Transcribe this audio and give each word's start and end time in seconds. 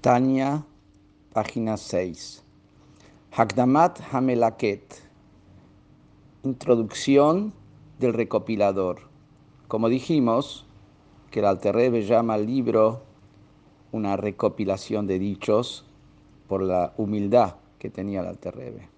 Tania, 0.00 0.64
página 1.34 1.76
6. 1.76 2.42
Hakdamat 3.32 4.00
Hamelaket. 4.10 4.94
Introducción 6.42 7.52
del 7.98 8.14
recopilador. 8.14 9.00
Como 9.68 9.90
dijimos, 9.90 10.64
que 11.30 11.40
el 11.40 11.44
Alterrebe 11.44 12.06
llama 12.06 12.32
al 12.32 12.46
libro 12.46 13.02
una 13.92 14.16
recopilación 14.16 15.06
de 15.06 15.18
dichos 15.18 15.84
por 16.48 16.62
la 16.62 16.94
humildad 16.96 17.56
que 17.78 17.90
tenía 17.90 18.20
el 18.20 18.28
Alterrebe. 18.28 18.88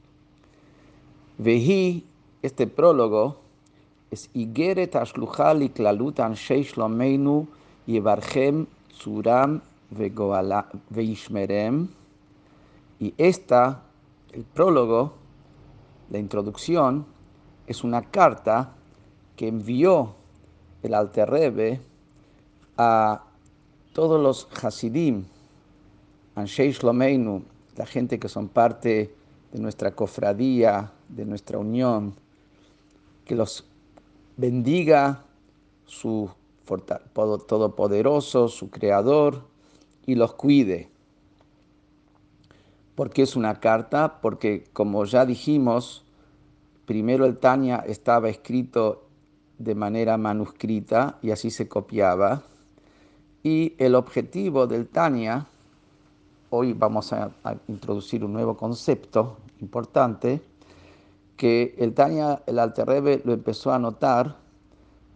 Vehi, 1.39 2.07
este 2.43 2.69
prólogo, 2.69 3.39
es 4.13 4.31
Igeret 4.35 4.95
Ashluchal 4.95 5.65
y 5.65 5.69
Klalut 5.71 6.21
Anshei 6.21 6.63
Shlomeinu 6.63 7.49
Yevarchem 7.87 8.67
Veishmerem. 10.91 11.89
Y 12.99 13.15
esta, 13.19 13.83
el 14.33 14.45
prólogo, 14.45 15.15
la 16.11 16.19
introducción, 16.19 17.07
es 17.67 17.85
una 17.85 18.03
carta 18.03 18.75
que 19.37 19.49
envió 19.49 20.15
el 20.83 20.95
Alterrebe 20.95 21.81
a 22.77 23.25
todos 23.93 24.21
los 24.21 24.49
Hasidim, 24.63 25.25
Anshei 26.35 26.73
Shlomeinu, 26.73 27.43
la 27.77 27.87
gente 27.87 28.19
que 28.19 28.29
son 28.29 28.49
parte 28.49 29.15
de 29.53 29.61
nuestra 29.61 29.93
cofradía, 29.93 30.93
de 31.09 31.25
nuestra 31.25 31.59
unión, 31.59 32.15
que 33.25 33.35
los 33.35 33.65
bendiga 34.37 35.25
su 35.85 36.31
todopoderoso, 37.15 38.49
su 38.49 38.71
creador, 38.71 39.43
y 40.07 40.15
los 40.15 40.35
cuide. 40.35 40.91
¿Por 42.95 43.11
qué 43.11 43.23
es 43.23 43.37
una 43.37 43.61
carta? 43.61 44.21
Porque 44.21 44.65
como 44.73 45.05
ya 45.05 45.25
dijimos, 45.25 46.05
primero 46.85 47.25
el 47.25 47.39
Tania 47.39 47.85
estaba 47.87 48.29
escrito 48.29 49.09
de 49.59 49.75
manera 49.75 50.19
manuscrita 50.19 51.19
y 51.23 51.31
así 51.31 51.51
se 51.51 51.69
copiaba. 51.69 52.43
Y 53.43 53.75
el 53.79 53.95
objetivo 53.95 54.67
del 54.67 54.89
Tania, 54.89 55.47
hoy 56.51 56.75
vamos 56.75 57.13
a, 57.13 57.33
introducir 57.67 58.25
un 58.25 58.33
nuevo 58.33 58.57
concepto 58.57 59.39
importante, 59.61 60.43
que 61.37 61.75
el 61.79 61.95
Tania, 61.95 62.43
el 62.47 62.59
Alterrebe 62.59 63.23
lo 63.25 63.33
empezó 63.33 63.73
a 63.73 63.79
notar 63.79 64.37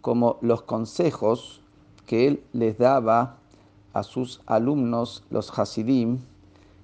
como 0.01 0.37
los 0.41 0.63
consejos 0.63 1.61
que 2.05 2.27
él 2.27 2.43
les 2.53 2.77
daba 2.77 3.37
a 3.93 4.03
sus 4.03 4.41
alumnos, 4.45 5.23
los 5.29 5.57
Hasidim, 5.57 6.19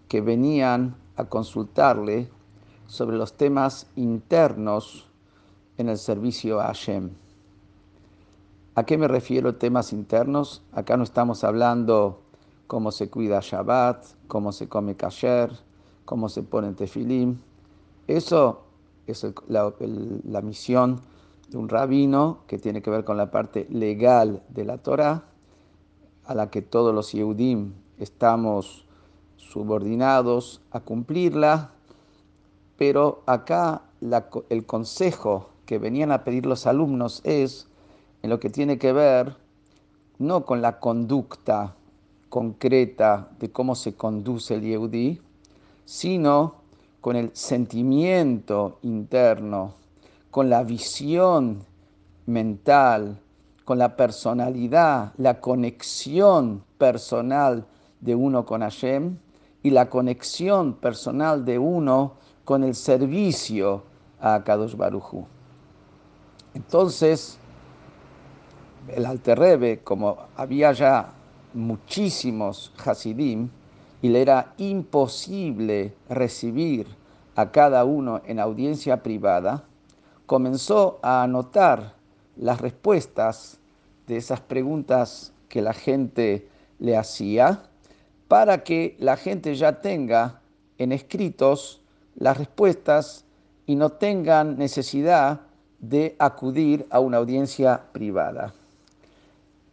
que 0.07 0.21
venían 0.21 0.95
a 1.15 1.25
consultarle 1.25 2.29
sobre 2.87 3.17
los 3.17 3.33
temas 3.33 3.87
internos 3.95 5.07
en 5.77 5.89
el 5.89 5.97
servicio 5.97 6.59
a 6.59 6.65
Hashem. 6.65 7.09
¿A 8.75 8.83
qué 8.85 8.97
me 8.97 9.07
refiero 9.07 9.55
temas 9.55 9.93
internos? 9.93 10.63
Acá 10.71 10.97
no 10.97 11.03
estamos 11.03 11.43
hablando 11.43 12.21
cómo 12.67 12.91
se 12.91 13.09
cuida 13.09 13.39
Shabbat, 13.41 14.05
cómo 14.27 14.51
se 14.51 14.67
come 14.67 14.95
kasher, 14.95 15.51
cómo 16.05 16.29
se 16.29 16.43
pone 16.43 16.73
tefilim. 16.73 17.37
Eso 18.07 18.63
es 19.05 19.25
la, 19.47 19.73
la 20.27 20.41
misión 20.41 21.01
de 21.49 21.57
un 21.57 21.69
rabino 21.69 22.39
que 22.47 22.57
tiene 22.57 22.81
que 22.81 22.89
ver 22.89 23.03
con 23.03 23.17
la 23.17 23.29
parte 23.29 23.67
legal 23.69 24.43
de 24.49 24.65
la 24.65 24.77
Torah 24.79 25.23
a 26.25 26.35
la 26.35 26.49
que 26.49 26.61
todos 26.61 26.93
los 26.93 27.11
Yehudim 27.11 27.73
estamos 27.99 28.85
subordinados 29.37 30.61
a 30.71 30.79
cumplirla, 30.79 31.71
pero 32.77 33.23
acá 33.25 33.83
el 34.49 34.65
consejo 34.65 35.49
que 35.65 35.77
venían 35.77 36.11
a 36.11 36.23
pedir 36.23 36.45
los 36.45 36.67
alumnos 36.67 37.21
es 37.23 37.67
en 38.21 38.29
lo 38.29 38.39
que 38.39 38.49
tiene 38.49 38.77
que 38.77 38.93
ver 38.93 39.35
no 40.19 40.45
con 40.45 40.61
la 40.61 40.79
conducta 40.79 41.75
concreta 42.29 43.29
de 43.39 43.51
cómo 43.51 43.75
se 43.75 43.95
conduce 43.95 44.55
el 44.55 44.61
Yehudí, 44.61 45.21
sino 45.85 46.55
con 47.01 47.15
el 47.15 47.31
sentimiento 47.33 48.79
interno, 48.81 49.73
con 50.31 50.49
la 50.49 50.63
visión 50.63 51.65
mental, 52.25 53.19
con 53.65 53.77
la 53.77 53.95
personalidad, 53.95 55.13
la 55.17 55.39
conexión 55.39 56.63
personal 56.77 57.65
de 58.01 58.15
uno 58.15 58.45
con 58.45 58.61
Hashem 58.61 59.17
y 59.61 59.69
la 59.69 59.89
conexión 59.89 60.73
personal 60.73 61.45
de 61.45 61.57
uno 61.57 62.13
con 62.43 62.63
el 62.63 62.75
servicio 62.75 63.83
a 64.19 64.43
Kadosh 64.43 64.75
Baruchu. 64.75 65.25
Entonces, 66.53 67.37
el 68.89 69.05
Alterrebe, 69.05 69.79
como 69.79 70.17
había 70.35 70.73
ya 70.73 71.13
muchísimos 71.53 72.73
Hasidim 72.83 73.49
y 74.01 74.09
le 74.09 74.21
era 74.21 74.53
imposible 74.57 75.95
recibir 76.09 76.87
a 77.35 77.51
cada 77.51 77.85
uno 77.85 78.21
en 78.25 78.39
audiencia 78.39 79.01
privada, 79.01 79.63
comenzó 80.25 80.99
a 81.01 81.23
anotar 81.23 81.93
las 82.35 82.61
respuestas 82.61 83.59
de 84.07 84.17
esas 84.17 84.41
preguntas 84.41 85.33
que 85.49 85.61
la 85.61 85.73
gente 85.73 86.47
le 86.79 86.97
hacía 86.97 87.63
para 88.27 88.63
que 88.63 88.95
la 88.99 89.17
gente 89.17 89.55
ya 89.55 89.81
tenga 89.81 90.41
en 90.77 90.91
escritos 90.91 91.81
las 92.15 92.37
respuestas 92.37 93.25
y 93.65 93.75
no 93.75 93.91
tengan 93.91 94.57
necesidad 94.57 95.41
de 95.79 96.15
acudir 96.19 96.85
a 96.89 96.99
una 96.99 97.17
audiencia 97.17 97.83
privada. 97.91 98.53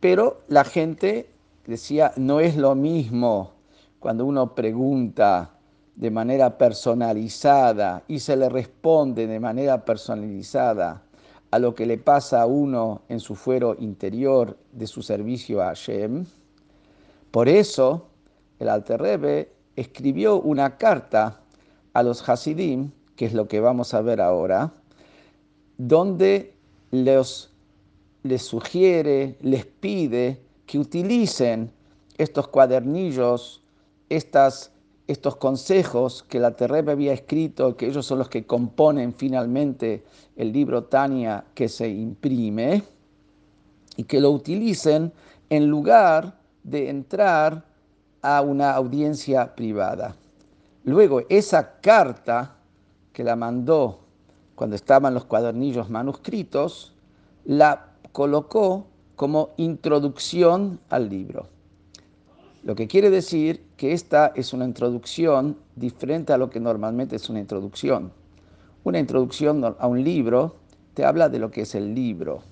Pero 0.01 0.43
la 0.49 0.65
gente 0.65 1.31
decía, 1.67 2.13
no 2.17 2.41
es 2.41 2.57
lo 2.57 2.75
mismo 2.75 3.53
cuando 3.99 4.25
uno 4.25 4.55
pregunta 4.55 5.51
de 5.95 6.11
manera 6.11 6.57
personalizada 6.57 8.03
y 8.09 8.19
se 8.19 8.37
le 8.37 8.49
responde 8.49 9.27
de 9.27 9.39
manera 9.39 9.85
personalizada 9.85 11.03
a 11.51 11.59
lo 11.59 11.75
que 11.75 11.87
le 11.87 11.99
pasa 11.99 12.43
a 12.43 12.47
uno 12.47 13.03
en 13.09 13.21
su 13.21 13.35
fuero 13.35 13.77
interior 13.79 14.57
de 14.73 14.87
su 14.87 15.03
servicio 15.03 15.63
a 15.63 15.67
Hashem. 15.67 16.25
Por 17.31 17.49
eso, 17.49 18.07
el 18.59 18.69
Alterrebe 18.69 19.53
escribió 19.77 20.41
una 20.41 20.77
carta 20.77 21.41
a 21.93 22.03
los 22.03 22.29
Hasidim, 22.29 22.91
que 23.17 23.27
es 23.27 23.35
lo 23.35 23.49
que 23.49 23.61
vamos 23.61 23.95
a 23.95 24.01
ver 24.01 24.21
ahora, 24.21 24.73
donde 25.77 26.55
les, 26.91 27.51
les 28.23 28.43
sugiere, 28.43 29.37
les 29.41 29.67
pide 29.67 30.41
que 30.67 30.79
utilicen 30.79 31.73
estos 32.19 32.49
cuadernillos, 32.49 33.63
estas 34.09 34.73
estos 35.11 35.37
consejos 35.37 36.25
que 36.29 36.39
la 36.39 36.53
Terrebe 36.53 36.93
había 36.93 37.13
escrito, 37.13 37.77
que 37.77 37.89
ellos 37.89 38.07
son 38.07 38.19
los 38.19 38.29
que 38.29 38.47
componen 38.47 39.13
finalmente 39.13 40.05
el 40.37 40.53
libro 40.53 40.85
Tania 40.85 41.45
que 41.55 41.69
se 41.69 41.89
imprime, 41.89 42.85
y 43.97 44.05
que 44.05 44.21
lo 44.21 44.31
utilicen 44.31 45.13
en 45.49 45.67
lugar 45.67 46.39
de 46.63 46.89
entrar 46.89 47.65
a 48.23 48.41
una 48.41 48.73
audiencia 48.73 49.55
privada. 49.57 50.15
Luego, 50.85 51.23
esa 51.29 51.81
carta 51.81 52.57
que 53.13 53.25
la 53.25 53.35
mandó 53.35 53.99
cuando 54.55 54.77
estaban 54.77 55.13
los 55.13 55.25
cuadernillos 55.25 55.91
manuscritos, 55.91 56.95
la 57.45 57.89
colocó 58.13 58.87
como 59.17 59.51
introducción 59.57 60.79
al 60.89 61.09
libro. 61.09 61.47
Lo 62.63 62.75
que 62.75 62.87
quiere 62.87 63.09
decir 63.09 63.65
que 63.77 63.93
esta 63.93 64.33
es 64.35 64.53
una 64.53 64.67
introducción 64.67 65.57
diferente 65.77 66.35
a 66.35 66.39
lo 66.39 66.51
que 66.51 66.61
normalmente 66.61 67.17
es 67.17 67.31
una 67.31 67.41
introducción. 67.41 68.13
Una 68.85 68.99
introducción 68.99 69.65
a 69.79 69.87
un 69.87 70.05
libro 70.05 70.57
te 70.93 71.05
habla 71.05 71.31
de 71.31 71.39
lo 71.39 71.51
que 71.51 71.63
es 71.63 71.75
el 71.75 71.95
libro. 71.95 72.43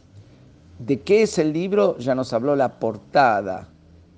¿De 0.78 1.00
qué 1.00 1.22
es 1.22 1.38
el 1.38 1.52
libro? 1.52 1.98
Ya 1.98 2.14
nos 2.14 2.32
habló 2.32 2.56
la 2.56 2.78
portada 2.78 3.68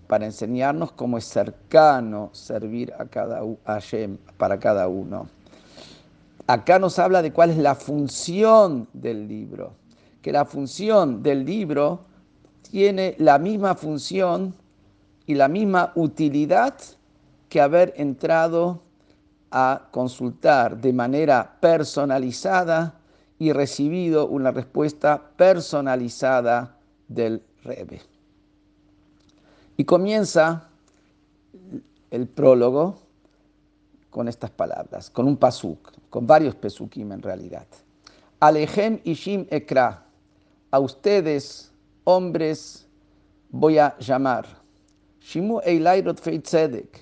para 0.06 0.26
enseñarnos 0.26 0.92
cómo 0.92 1.18
es 1.18 1.24
cercano 1.24 2.30
servir 2.32 2.92
a 2.98 3.06
cada 3.06 3.42
a 3.64 3.78
para 4.36 4.58
cada 4.58 4.86
uno. 4.86 5.28
Acá 6.46 6.78
nos 6.78 6.98
habla 6.98 7.22
de 7.22 7.32
cuál 7.32 7.50
es 7.50 7.58
la 7.58 7.74
función 7.74 8.88
del 8.92 9.26
libro, 9.26 9.72
que 10.20 10.32
la 10.32 10.44
función 10.44 11.22
del 11.22 11.44
libro 11.44 12.00
tiene 12.62 13.14
la 13.18 13.38
misma 13.38 13.74
función 13.74 14.54
y 15.30 15.34
la 15.36 15.46
misma 15.46 15.92
utilidad 15.94 16.74
que 17.48 17.60
haber 17.60 17.94
entrado 17.96 18.82
a 19.52 19.86
consultar 19.92 20.76
de 20.80 20.92
manera 20.92 21.56
personalizada 21.60 22.98
y 23.38 23.52
recibido 23.52 24.26
una 24.26 24.50
respuesta 24.50 25.22
personalizada 25.36 26.76
del 27.06 27.44
Rebe. 27.62 28.02
Y 29.76 29.84
comienza 29.84 30.68
el 32.10 32.26
prólogo 32.26 32.98
con 34.10 34.26
estas 34.26 34.50
palabras, 34.50 35.10
con 35.10 35.28
un 35.28 35.36
pasuk, 35.36 35.92
con 36.10 36.26
varios 36.26 36.56
pesukim 36.56 37.12
en 37.12 37.22
realidad. 37.22 37.68
Alejem 38.40 38.98
Ishim 39.04 39.46
Ekra, 39.48 40.02
a 40.72 40.80
ustedes, 40.80 41.70
hombres, 42.02 42.88
voy 43.50 43.78
a 43.78 43.96
llamar. 44.00 44.59
Shimu 45.30 45.60
Eilairot 45.62 46.20
Tzedek, 46.20 47.00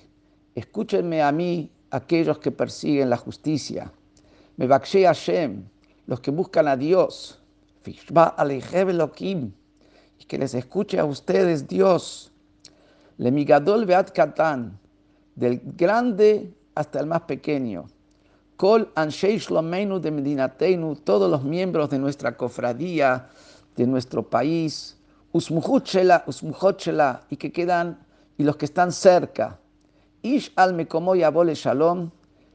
escúchenme 0.53 1.19
a 1.23 1.31
mí, 1.31 1.71
aquellos 1.89 2.37
que 2.37 2.51
persiguen 2.51 3.09
la 3.09 3.17
justicia. 3.17 3.91
Me 4.55 4.67
Hashem, 4.67 5.63
los 6.05 6.19
que 6.19 6.29
buscan 6.29 6.67
a 6.67 6.77
Dios. 6.77 7.39
Fishba 7.81 8.27
Alejem 8.37 8.89
Elohim, 8.89 9.51
y 10.19 10.25
que 10.25 10.37
les 10.37 10.53
escuche 10.53 10.99
a 10.99 11.05
ustedes 11.05 11.67
Dios. 11.67 12.31
Lemigadol 13.17 13.87
Beat 13.87 14.11
Katan, 14.11 14.77
del 15.33 15.59
grande 15.75 16.53
hasta 16.75 16.99
el 16.99 17.07
más 17.07 17.21
pequeño. 17.21 17.87
Kol 18.57 18.91
Anshei 18.93 19.39
Shlomeinu 19.39 19.99
de 19.99 20.11
Medinateinu, 20.11 20.97
todos 20.97 21.31
los 21.31 21.43
miembros 21.43 21.89
de 21.89 21.97
nuestra 21.97 22.37
cofradía, 22.37 23.27
de 23.75 23.87
nuestro 23.87 24.21
país, 24.21 24.99
Usmuchela, 25.31 26.23
Usmuchela, 26.27 27.23
y 27.31 27.35
que 27.35 27.51
quedan, 27.51 28.05
y 28.39 28.43
los 28.43 28.55
que 28.55 28.65
están 28.65 28.93
cerca. 28.93 29.59
Ish 30.21 30.53
al 30.55 30.73
Mekomoy 30.73 31.23
Abole 31.23 31.53
Shalom, 31.55 32.09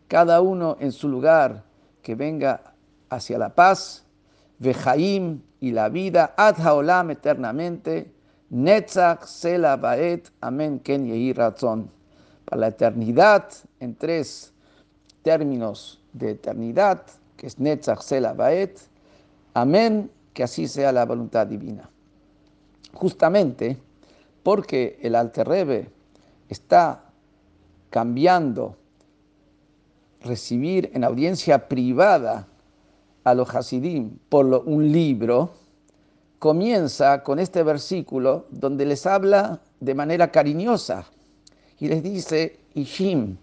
cada 0.08 0.40
uno 0.40 0.78
en 0.81 0.92
su 0.92 1.08
lugar, 1.08 1.62
que 2.02 2.14
venga 2.14 2.72
hacia 3.10 3.36
la 3.38 3.54
paz, 3.54 4.02
Vejaim 4.58 5.42
y 5.60 5.72
la 5.72 5.90
vida, 5.90 6.32
Ad 6.38 6.58
Haolam 6.58 7.10
eternamente, 7.10 8.10
Netzach 8.48 9.26
Sela 9.26 9.76
Baet, 9.76 10.31
Amén 10.40 10.78
Ken 10.78 11.06
Yehi 11.06 11.34
Razón 11.34 11.90
para 12.46 12.60
la 12.60 12.69
eternidad 12.69 13.48
en 13.81 13.94
tres 13.94 14.54
términos 15.22 16.00
de 16.14 16.31
eternidad, 16.31 17.02
que 17.36 17.46
es 17.46 17.58
Netzach 17.58 18.00
Sela 18.00 18.32
Baet. 18.32 18.78
Amén, 19.52 20.10
que 20.32 20.44
así 20.44 20.66
sea 20.66 20.92
la 20.92 21.04
voluntad 21.04 21.46
divina. 21.46 21.90
Justamente 22.94 23.78
porque 24.44 25.00
el 25.02 25.17
Alter 25.17 25.91
está 26.49 27.02
cambiando 27.91 28.76
recibir 30.20 30.91
en 30.94 31.02
audiencia 31.02 31.69
privada 31.69 32.46
a 33.25 33.35
los 33.35 33.52
Hasidim 33.55 34.19
por 34.29 34.46
un 34.67 34.93
libro, 34.93 35.55
comienza 36.38 37.23
con 37.23 37.38
este 37.38 37.62
versículo 37.62 38.46
donde 38.50 38.85
les 38.85 39.06
habla 39.06 39.61
de 39.81 39.94
manera 39.94 40.31
cariñosa 40.31 41.06
y 41.81 41.88
les 41.88 42.02
dice, 42.02 42.61
Ishim, 42.75 43.37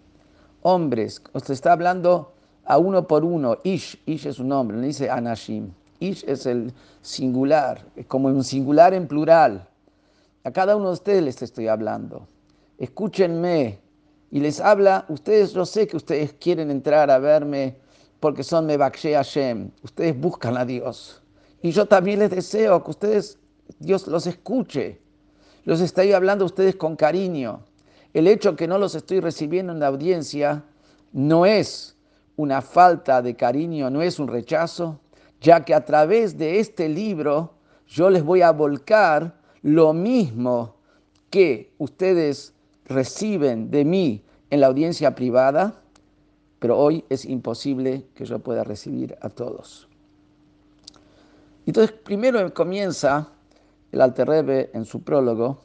hombres, 0.62 1.20
usted 1.32 1.54
está 1.54 1.72
hablando 1.72 2.32
a 2.64 2.78
uno 2.78 3.08
por 3.08 3.24
uno, 3.24 3.58
Ish, 3.64 4.00
Ish 4.06 4.26
es 4.26 4.38
un 4.38 4.48
nombre, 4.48 4.76
no 4.76 4.84
dice 4.84 5.10
Anashim, 5.10 5.72
Ish 5.98 6.24
es 6.28 6.46
el 6.46 6.72
singular, 7.00 7.84
como 8.06 8.28
un 8.28 8.44
singular 8.44 8.94
en 8.94 9.08
plural. 9.08 9.68
A 10.44 10.50
cada 10.50 10.76
uno 10.76 10.88
de 10.88 10.94
ustedes 10.94 11.22
les 11.22 11.42
estoy 11.42 11.68
hablando. 11.68 12.26
Escúchenme. 12.78 13.80
Y 14.30 14.40
les 14.40 14.60
habla, 14.60 15.04
ustedes, 15.08 15.52
yo 15.52 15.66
sé 15.66 15.86
que 15.86 15.96
ustedes 15.96 16.32
quieren 16.32 16.70
entrar 16.70 17.10
a 17.10 17.18
verme 17.18 17.76
porque 18.18 18.42
son 18.42 18.66
Mebakshe 18.66 19.14
Hashem. 19.14 19.70
Ustedes 19.82 20.18
buscan 20.18 20.56
a 20.56 20.64
Dios. 20.64 21.22
Y 21.60 21.70
yo 21.70 21.86
también 21.86 22.18
les 22.18 22.30
deseo 22.30 22.82
que 22.82 22.90
ustedes, 22.90 23.38
Dios 23.78 24.06
los 24.06 24.26
escuche. 24.26 25.00
Los 25.64 25.80
estoy 25.80 26.12
hablando 26.12 26.44
a 26.44 26.46
ustedes 26.46 26.76
con 26.76 26.96
cariño. 26.96 27.62
El 28.14 28.26
hecho 28.26 28.56
que 28.56 28.66
no 28.66 28.78
los 28.78 28.94
estoy 28.94 29.20
recibiendo 29.20 29.72
en 29.72 29.80
la 29.80 29.88
audiencia 29.88 30.64
no 31.12 31.46
es 31.46 31.96
una 32.36 32.62
falta 32.62 33.22
de 33.22 33.36
cariño, 33.36 33.90
no 33.90 34.02
es 34.02 34.18
un 34.18 34.28
rechazo, 34.28 34.98
ya 35.40 35.64
que 35.64 35.74
a 35.74 35.84
través 35.84 36.36
de 36.38 36.58
este 36.58 36.88
libro 36.88 37.54
yo 37.86 38.10
les 38.10 38.24
voy 38.24 38.42
a 38.42 38.50
volcar 38.50 39.41
lo 39.62 39.92
mismo 39.92 40.76
que 41.30 41.72
ustedes 41.78 42.52
reciben 42.84 43.70
de 43.70 43.84
mí 43.84 44.22
en 44.50 44.60
la 44.60 44.66
audiencia 44.66 45.14
privada, 45.14 45.80
pero 46.58 46.78
hoy 46.78 47.04
es 47.08 47.24
imposible 47.24 48.06
que 48.14 48.24
yo 48.24 48.38
pueda 48.38 48.64
recibir 48.64 49.16
a 49.20 49.28
todos. 49.28 49.88
Entonces, 51.64 51.92
primero 51.92 52.52
comienza 52.52 53.28
el 53.92 54.00
Alter 54.00 54.70
en 54.74 54.84
su 54.84 55.02
prólogo 55.02 55.62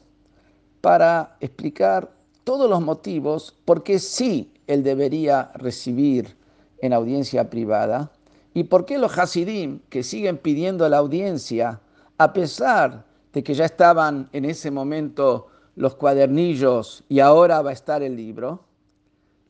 para 0.80 1.36
explicar 1.40 2.10
todos 2.44 2.70
los 2.70 2.80
motivos 2.80 3.56
por 3.64 3.82
qué 3.82 3.98
sí 3.98 4.52
él 4.66 4.82
debería 4.82 5.50
recibir 5.54 6.36
en 6.80 6.92
audiencia 6.92 7.50
privada 7.50 8.12
y 8.54 8.64
por 8.64 8.84
qué 8.86 8.98
los 8.98 9.18
Hasidim 9.18 9.80
que 9.88 10.02
siguen 10.02 10.38
pidiendo 10.38 10.88
la 10.88 10.98
audiencia, 10.98 11.80
a 12.16 12.32
pesar 12.32 13.07
de 13.32 13.42
que 13.42 13.54
ya 13.54 13.64
estaban 13.64 14.28
en 14.32 14.44
ese 14.44 14.70
momento 14.70 15.48
los 15.76 15.94
cuadernillos 15.94 17.04
y 17.08 17.20
ahora 17.20 17.62
va 17.62 17.70
a 17.70 17.74
estar 17.74 18.02
el 18.02 18.16
libro, 18.16 18.64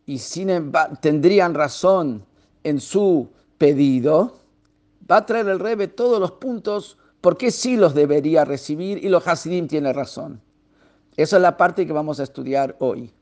y 0.07 0.19
sin 0.19 0.73
tendrían 1.01 1.55
razón 1.55 2.25
en 2.65 2.81
su 2.81 3.29
pedido, 3.59 4.39
va 5.11 5.19
a 5.19 5.27
traer 5.27 5.49
el 5.49 5.59
Rebe 5.59 5.89
todos 5.89 6.19
los 6.19 6.33
puntos 6.33 6.97
por 7.21 7.37
qué 7.37 7.51
sí 7.51 7.77
los 7.77 7.95
debería 7.95 8.45
recibir 8.45 9.05
y 9.05 9.09
los 9.09 9.27
Hasidim 9.27 9.69
tienen 9.69 9.95
razón. 9.95 10.41
Esa 11.17 11.37
es 11.37 11.43
la 11.43 11.57
parte 11.57 11.87
que 11.87 11.93
vamos 11.93 12.21
a 12.21 12.23
estudiar 12.23 12.77
hoy. 12.79 13.13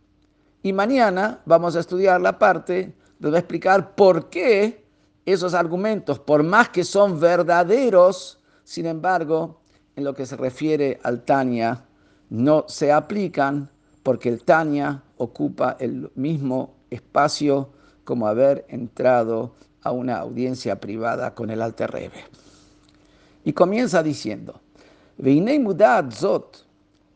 Y 0.62 0.72
mañana 0.72 1.40
vamos 1.46 1.76
a 1.76 1.80
estudiar 1.80 2.20
la 2.20 2.38
parte 2.38 2.94
donde 3.18 3.32
va 3.32 3.38
a 3.38 3.40
explicar 3.40 3.94
por 3.94 4.28
qué 4.28 4.84
esos 5.24 5.54
argumentos, 5.54 6.18
por 6.18 6.42
más 6.42 6.68
que 6.68 6.84
son 6.84 7.18
verdaderos, 7.18 8.38
sin 8.62 8.86
embargo, 8.86 9.60
en 9.96 10.04
lo 10.04 10.14
que 10.14 10.26
se 10.26 10.36
refiere 10.36 11.00
al 11.02 11.24
Tania, 11.24 11.82
no 12.30 12.64
se 12.68 12.92
aplican 12.92 13.70
porque 14.02 14.28
el 14.28 14.42
Tania 14.42 15.02
ocupa 15.16 15.76
el 15.80 16.10
mismo 16.14 16.74
espacio 16.90 17.70
como 18.04 18.28
haber 18.28 18.66
entrado 18.68 19.54
a 19.82 19.90
una 19.90 20.18
audiencia 20.18 20.78
privada 20.80 21.34
con 21.34 21.50
el 21.50 21.62
Alter 21.62 21.90
Rebbe. 21.90 22.24
Y 23.44 23.52
comienza 23.52 24.02
diciendo, 24.02 24.60
Veinei 25.18 25.58
mudat 25.58 26.12
zot, 26.12 26.66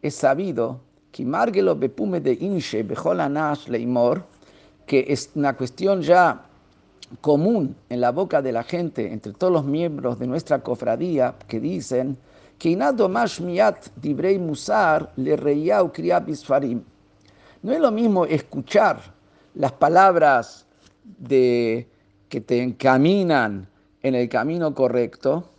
es 0.00 0.14
sabido 0.14 0.80
que 1.12 1.24
Margelo 1.24 1.76
Bepume 1.76 2.20
de 2.20 2.32
Inche 2.32 2.82
Bejolanash 2.82 3.68
Leimor, 3.68 4.24
que 4.86 5.04
es 5.08 5.30
una 5.34 5.56
cuestión 5.56 6.02
ya 6.02 6.46
común 7.20 7.76
en 7.88 8.00
la 8.00 8.12
boca 8.12 8.40
de 8.40 8.52
la 8.52 8.62
gente, 8.62 9.12
entre 9.12 9.32
todos 9.32 9.52
los 9.52 9.64
miembros 9.64 10.18
de 10.18 10.26
nuestra 10.26 10.60
cofradía, 10.60 11.34
que 11.48 11.60
dicen 11.60 12.16
Dibrei 12.60 14.38
Musar 14.38 15.12
le 15.16 15.36
reyau 15.36 15.90
Bisfarim. 16.24 16.82
No 17.62 17.72
es 17.72 17.80
lo 17.80 17.90
mismo 17.90 18.24
escuchar 18.26 19.00
las 19.54 19.72
palabras 19.72 20.66
de, 21.04 21.88
que 22.28 22.40
te 22.40 22.62
encaminan 22.62 23.68
en 24.02 24.14
el 24.14 24.28
camino 24.28 24.74
correcto, 24.74 25.50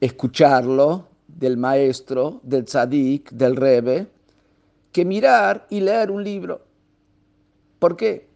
escucharlo, 0.00 1.08
del 1.28 1.56
maestro, 1.56 2.40
del 2.42 2.64
tzadik, 2.64 3.30
del 3.30 3.54
rebe, 3.54 4.08
que 4.90 5.04
mirar 5.04 5.66
y 5.70 5.80
leer 5.80 6.10
un 6.10 6.24
libro. 6.24 6.60
¿Por 7.78 7.96
qué? 7.96 8.26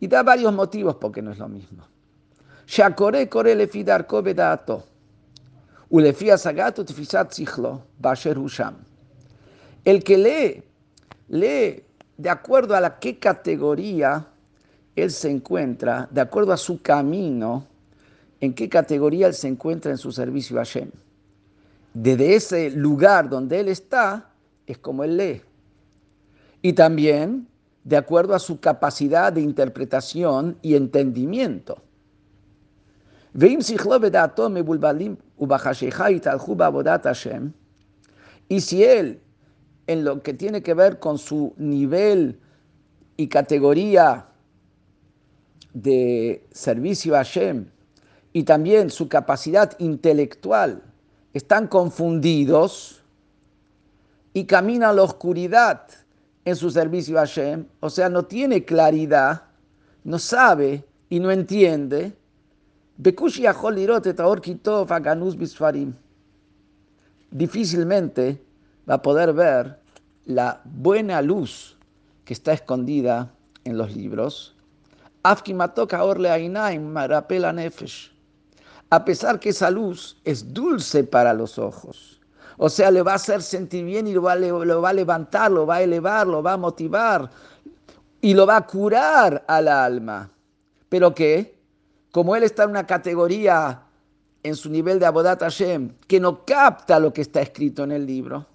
Y 0.00 0.06
da 0.06 0.22
varios 0.22 0.52
motivos 0.52 0.96
por 0.96 1.12
qué 1.12 1.22
no 1.22 1.32
es 1.32 1.38
lo 1.38 1.48
mismo. 1.48 1.84
Shakore 2.66 3.28
kore 3.28 3.54
lefi 3.54 3.82
darko 3.82 4.22
bedato. 4.22 4.84
El 9.84 10.02
que 10.04 10.16
lee, 10.16 10.62
lee 11.28 11.84
de 12.16 12.30
acuerdo 12.30 12.74
a 12.74 12.80
la 12.80 12.98
qué 12.98 13.18
categoría 13.18 14.26
él 14.96 15.10
se 15.10 15.30
encuentra, 15.30 16.08
de 16.10 16.20
acuerdo 16.20 16.52
a 16.52 16.56
su 16.56 16.80
camino, 16.80 17.66
en 18.40 18.54
qué 18.54 18.68
categoría 18.68 19.26
él 19.26 19.34
se 19.34 19.48
encuentra 19.48 19.90
en 19.90 19.98
su 19.98 20.12
servicio 20.12 20.56
a 20.58 20.64
Hashem 20.64 20.90
desde 21.94 22.34
ese 22.34 22.70
lugar 22.70 23.28
donde 23.28 23.60
él 23.60 23.68
está, 23.68 24.30
es 24.66 24.78
como 24.78 25.04
él 25.04 25.16
lee. 25.16 25.42
Y 26.62 26.72
también 26.74 27.48
de 27.84 27.96
acuerdo 27.96 28.34
a 28.34 28.38
su 28.38 28.60
capacidad 28.60 29.32
de 29.32 29.40
interpretación 29.40 30.56
y 30.62 30.74
entendimiento. 30.74 31.82
Y 33.32 33.62
si 38.60 38.84
él, 38.84 39.20
en 39.86 40.04
lo 40.04 40.22
que 40.22 40.34
tiene 40.34 40.62
que 40.62 40.74
ver 40.74 40.98
con 40.98 41.16
su 41.18 41.54
nivel 41.56 42.40
y 43.16 43.28
categoría 43.28 44.26
de 45.72 46.44
servicio 46.50 47.14
a 47.14 47.18
Hashem, 47.18 47.66
y 48.32 48.44
también 48.44 48.90
su 48.90 49.08
capacidad 49.08 49.76
intelectual, 49.78 50.82
están 51.32 51.68
confundidos 51.68 53.02
y 54.32 54.44
caminan 54.44 54.90
a 54.90 54.92
la 54.92 55.02
oscuridad 55.02 55.82
en 56.44 56.56
su 56.56 56.70
servicio 56.70 57.18
a 57.18 57.22
Hashem, 57.22 57.66
o 57.80 57.90
sea, 57.90 58.08
no 58.08 58.24
tiene 58.24 58.64
claridad, 58.64 59.42
no 60.04 60.18
sabe 60.18 60.84
y 61.08 61.20
no 61.20 61.30
entiende, 61.30 62.16
difícilmente 67.30 68.42
va 68.88 68.94
a 68.94 69.02
poder 69.02 69.32
ver 69.32 69.78
la 70.26 70.60
buena 70.64 71.22
luz 71.22 71.76
que 72.24 72.34
está 72.34 72.52
escondida 72.52 73.32
en 73.64 73.78
los 73.78 73.94
libros. 73.96 74.54
A 78.90 79.04
pesar 79.04 79.38
que 79.38 79.50
esa 79.50 79.70
luz 79.70 80.16
es 80.24 80.52
dulce 80.52 81.04
para 81.04 81.32
los 81.32 81.58
ojos. 81.58 82.20
O 82.56 82.68
sea, 82.68 82.90
le 82.90 83.02
va 83.02 83.12
a 83.12 83.16
hacer 83.16 83.42
sentir 83.42 83.84
bien 83.84 84.06
y 84.06 84.12
lo 84.12 84.22
va, 84.22 84.36
lo 84.36 84.82
va 84.82 84.90
a 84.90 84.92
levantar, 84.92 85.50
lo 85.50 85.66
va 85.66 85.76
a 85.76 85.82
elevar, 85.82 86.26
lo 86.26 86.42
va 86.42 86.54
a 86.54 86.56
motivar 86.56 87.30
y 88.20 88.34
lo 88.34 88.46
va 88.46 88.56
a 88.56 88.66
curar 88.66 89.44
al 89.46 89.68
alma. 89.68 90.30
Pero 90.88 91.14
que, 91.14 91.59
como 92.12 92.34
él 92.36 92.42
está 92.42 92.64
en 92.64 92.70
una 92.70 92.86
categoría 92.86 93.82
en 94.42 94.56
su 94.56 94.70
nivel 94.70 94.98
de 94.98 95.06
Abodat 95.06 95.40
Hashem, 95.40 95.92
que 96.06 96.20
no 96.20 96.44
capta 96.44 96.98
lo 96.98 97.12
que 97.12 97.20
está 97.20 97.40
escrito 97.40 97.84
en 97.84 97.92
el 97.92 98.06
libro, 98.06 98.46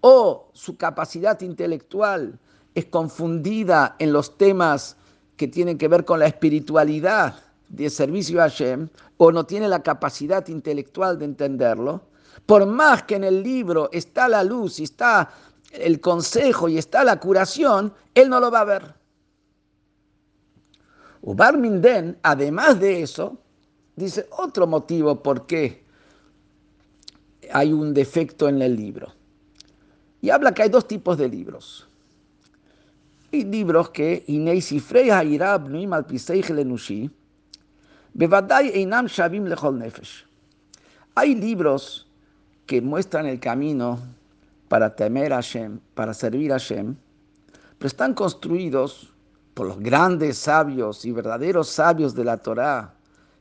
o 0.00 0.50
su 0.52 0.76
capacidad 0.76 1.40
intelectual 1.40 2.38
es 2.74 2.86
confundida 2.86 3.96
en 3.98 4.12
los 4.12 4.36
temas 4.36 4.96
que 5.36 5.48
tienen 5.48 5.78
que 5.78 5.88
ver 5.88 6.04
con 6.04 6.20
la 6.20 6.26
espiritualidad 6.26 7.36
de 7.68 7.88
servicio 7.88 8.40
a 8.40 8.44
Hashem, 8.44 8.88
o 9.16 9.32
no 9.32 9.44
tiene 9.44 9.68
la 9.68 9.82
capacidad 9.82 10.46
intelectual 10.48 11.18
de 11.18 11.24
entenderlo, 11.24 12.02
por 12.46 12.66
más 12.66 13.04
que 13.04 13.16
en 13.16 13.24
el 13.24 13.42
libro 13.42 13.88
está 13.92 14.28
la 14.28 14.44
luz 14.44 14.78
y 14.78 14.84
está 14.84 15.30
el 15.72 16.00
consejo 16.00 16.68
y 16.68 16.78
está 16.78 17.02
la 17.02 17.18
curación, 17.18 17.92
él 18.14 18.28
no 18.28 18.38
lo 18.38 18.50
va 18.50 18.60
a 18.60 18.64
ver. 18.64 18.94
Ubar 21.26 21.56
Minden, 21.56 22.18
además 22.22 22.78
de 22.78 23.02
eso, 23.02 23.38
dice 23.96 24.28
otro 24.36 24.66
motivo 24.66 25.22
por 25.22 25.46
qué 25.46 25.82
hay 27.50 27.72
un 27.72 27.94
defecto 27.94 28.46
en 28.46 28.60
el 28.60 28.76
libro. 28.76 29.08
Y 30.20 30.28
habla 30.28 30.52
que 30.52 30.64
hay 30.64 30.68
dos 30.68 30.86
tipos 30.86 31.16
de 31.16 31.30
libros. 31.30 31.88
Hay 33.32 33.44
libros 33.44 33.88
que 33.88 34.22
hay 41.14 41.34
libros 41.34 42.06
que 42.66 42.82
muestran 42.82 43.26
el 43.26 43.40
camino 43.40 43.98
para 44.68 44.94
temer 44.94 45.32
a 45.32 45.36
Hashem, 45.36 45.80
para 45.94 46.12
servir 46.12 46.52
a 46.52 46.58
Hashem, 46.58 46.96
pero 47.78 47.88
están 47.88 48.12
construidos 48.12 49.13
por 49.54 49.68
los 49.68 49.78
grandes 49.78 50.36
sabios 50.36 51.04
y 51.04 51.12
verdaderos 51.12 51.68
sabios 51.68 52.14
de 52.14 52.24
la 52.24 52.38
Torá 52.38 52.94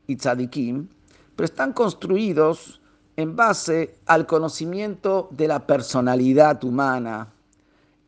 y 0.08 0.15
tzadikim, 0.15 0.88
pero 1.36 1.46
están 1.46 1.74
construidos 1.74 2.79
en 3.15 3.36
base 3.36 3.98
al 4.05 4.25
conocimiento 4.25 5.27
de 5.32 5.48
la 5.48 5.65
personalidad 5.65 6.63
humana, 6.63 7.34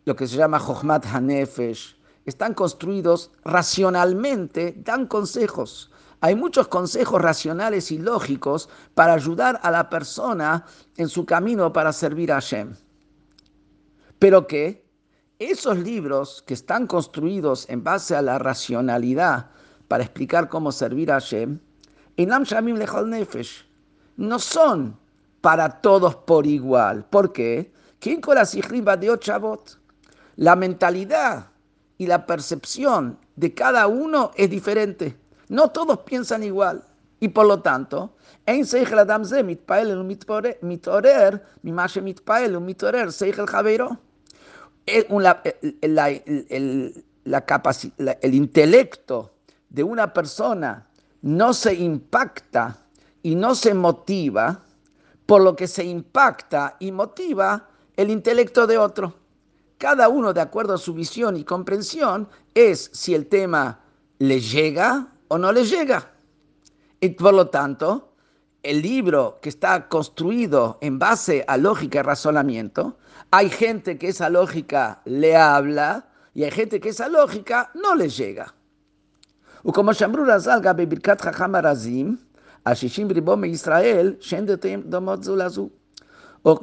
lo 0.05 0.15
que 0.15 0.27
se 0.27 0.37
llama 0.37 0.59
Jochmat 0.59 1.05
Hanefesh. 1.05 1.95
Están 2.25 2.53
construidos 2.53 3.31
racionalmente, 3.43 4.75
dan 4.77 5.05
consejos. 5.07 5.91
Hay 6.21 6.35
muchos 6.35 6.67
consejos 6.67 7.21
racionales 7.21 7.91
y 7.91 7.99
lógicos 7.99 8.67
para 8.95 9.13
ayudar 9.13 9.59
a 9.61 9.69
la 9.69 9.89
persona 9.89 10.65
en 10.97 11.07
su 11.07 11.25
camino 11.25 11.71
para 11.71 11.93
servir 11.93 12.31
a 12.31 12.35
Hashem. 12.35 12.75
Pero 14.17 14.47
que 14.47 14.84
esos 15.39 15.77
libros 15.77 16.43
que 16.47 16.53
están 16.53 16.87
construidos 16.87 17.69
en 17.69 17.83
base 17.83 18.15
a 18.15 18.21
la 18.21 18.39
racionalidad 18.39 19.47
para 19.87 20.03
explicar 20.03 20.49
cómo 20.49 20.71
servir 20.71 21.11
a 21.11 21.15
Hashem, 21.15 21.59
no 24.17 24.39
son 24.39 24.97
para 25.41 25.81
todos 25.81 26.15
por 26.15 26.47
igual. 26.47 27.05
¿Por 27.05 27.33
qué? 27.33 27.73
La 30.37 30.55
mentalidad 30.55 31.47
y 31.97 32.07
la 32.07 32.25
percepción 32.25 33.19
de 33.35 33.53
cada 33.53 33.87
uno 33.87 34.31
es 34.35 34.49
diferente. 34.49 35.17
No 35.49 35.69
todos 35.69 35.99
piensan 35.99 36.43
igual. 36.43 36.83
Y 37.19 37.29
por 37.29 37.45
lo 37.45 37.61
tanto, 37.61 38.15
el 44.85 45.43
intelecto 48.33 49.31
de 49.69 49.83
una 49.83 50.13
persona 50.13 50.87
no 51.21 51.53
se 51.53 51.73
impacta 51.73 52.77
y 53.23 53.35
no 53.35 53.55
se 53.55 53.73
motiva 53.73 54.63
por 55.25 55.41
lo 55.41 55.55
que 55.55 55.67
se 55.67 55.83
impacta 55.83 56.77
y 56.79 56.91
motiva 56.91 57.67
el 57.95 58.11
intelecto 58.11 58.67
de 58.67 58.77
otro. 58.77 59.15
Cada 59.77 60.07
uno, 60.07 60.33
de 60.33 60.41
acuerdo 60.41 60.75
a 60.75 60.77
su 60.77 60.93
visión 60.93 61.35
y 61.35 61.43
comprensión, 61.43 62.29
es 62.53 62.89
si 62.93 63.13
el 63.13 63.27
tema 63.27 63.79
le 64.19 64.39
llega 64.39 65.07
o 65.27 65.37
no 65.37 65.51
le 65.51 65.65
llega. 65.65 66.11
Y 66.99 67.09
por 67.09 67.33
lo 67.33 67.49
tanto, 67.49 68.13
el 68.64 68.82
libro 68.82 69.38
que 69.40 69.48
está 69.48 69.88
construido 69.88 70.78
en 70.80 70.98
base 70.98 71.44
a 71.48 71.56
lógica 71.56 72.00
y 72.00 72.02
razonamiento, 72.02 72.98
hay 73.30 73.48
gente 73.48 73.98
que 73.98 74.08
esa 74.08 74.28
lógica 74.28 75.00
le 75.04 75.36
habla 75.36 76.08
y 76.34 76.44
hay 76.44 76.50
gente 76.50 76.80
que 76.80 76.90
esa 76.90 77.08
lógica 77.08 77.70
no 77.74 77.94
le 77.94 78.08
llega. 78.08 78.52
וכמו 79.64 79.94
שאמרו 79.94 80.22
רז"ל 80.28 80.60
גבי 80.62 80.86
ברכת 80.86 81.20
חכם 81.20 81.54
הרזים, 81.54 82.16
השישים 82.66 83.08
ריבו 83.10 83.36
מישראל, 83.36 84.14
שאין 84.20 84.46
דתיהם 84.46 84.82
דומות 84.86 85.24
זו 85.24 85.36
לזו. 85.36 85.68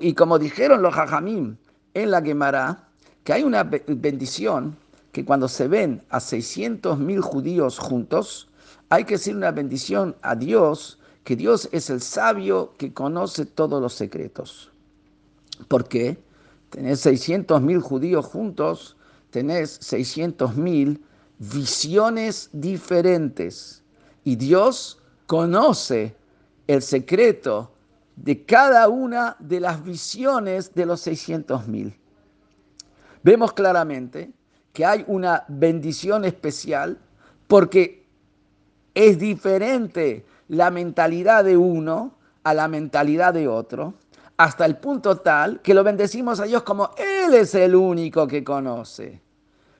Y 0.01 0.13
como 0.15 0.39
dijeron 0.39 0.81
los 0.81 0.95
hajamim 0.95 1.57
en 1.93 2.09
la 2.09 2.21
Gemara, 2.21 2.89
que 3.23 3.33
hay 3.33 3.43
una 3.43 3.63
bendición 3.63 4.75
que 5.11 5.23
cuando 5.23 5.47
se 5.47 5.67
ven 5.67 6.01
a 6.09 6.19
600 6.19 6.97
mil 6.97 7.21
judíos 7.21 7.77
juntos, 7.77 8.49
hay 8.89 9.03
que 9.03 9.15
decir 9.15 9.35
una 9.35 9.51
bendición 9.51 10.15
a 10.23 10.35
Dios, 10.35 10.99
que 11.24 11.36
Dios 11.36 11.68
es 11.72 11.90
el 11.90 12.00
sabio 12.00 12.74
que 12.78 12.92
conoce 12.92 13.46
todos 13.46 13.80
los 13.80 13.94
secretos. 13.94 14.70
¿Por 15.68 15.88
qué? 15.88 16.18
Tenés 16.70 17.00
600 17.00 17.60
mil 17.60 17.80
judíos 17.80 18.26
juntos, 18.26 18.96
tenés 19.30 19.78
600 19.80 20.56
mil 20.56 21.04
visiones 21.38 22.48
diferentes. 22.52 23.82
Y 24.24 24.36
Dios 24.36 24.98
conoce 25.26 26.14
el 26.66 26.82
secreto 26.82 27.72
de 28.16 28.44
cada 28.44 28.88
una 28.88 29.36
de 29.38 29.60
las 29.60 29.82
visiones 29.84 30.74
de 30.74 30.86
los 30.86 31.00
600 31.00 31.66
mil. 31.68 31.96
Vemos 33.22 33.52
claramente 33.52 34.32
que 34.72 34.84
hay 34.84 35.04
una 35.06 35.44
bendición 35.48 36.24
especial 36.24 36.98
porque 37.46 38.06
es 38.94 39.18
diferente 39.18 40.24
la 40.48 40.70
mentalidad 40.70 41.44
de 41.44 41.56
uno 41.56 42.14
a 42.44 42.54
la 42.54 42.68
mentalidad 42.68 43.34
de 43.34 43.48
otro, 43.48 43.94
hasta 44.36 44.64
el 44.64 44.76
punto 44.76 45.18
tal 45.18 45.60
que 45.60 45.74
lo 45.74 45.84
bendecimos 45.84 46.40
a 46.40 46.44
Dios 46.44 46.62
como 46.62 46.90
Él 46.96 47.34
es 47.34 47.54
el 47.54 47.74
único 47.74 48.26
que 48.26 48.42
conoce. 48.42 49.20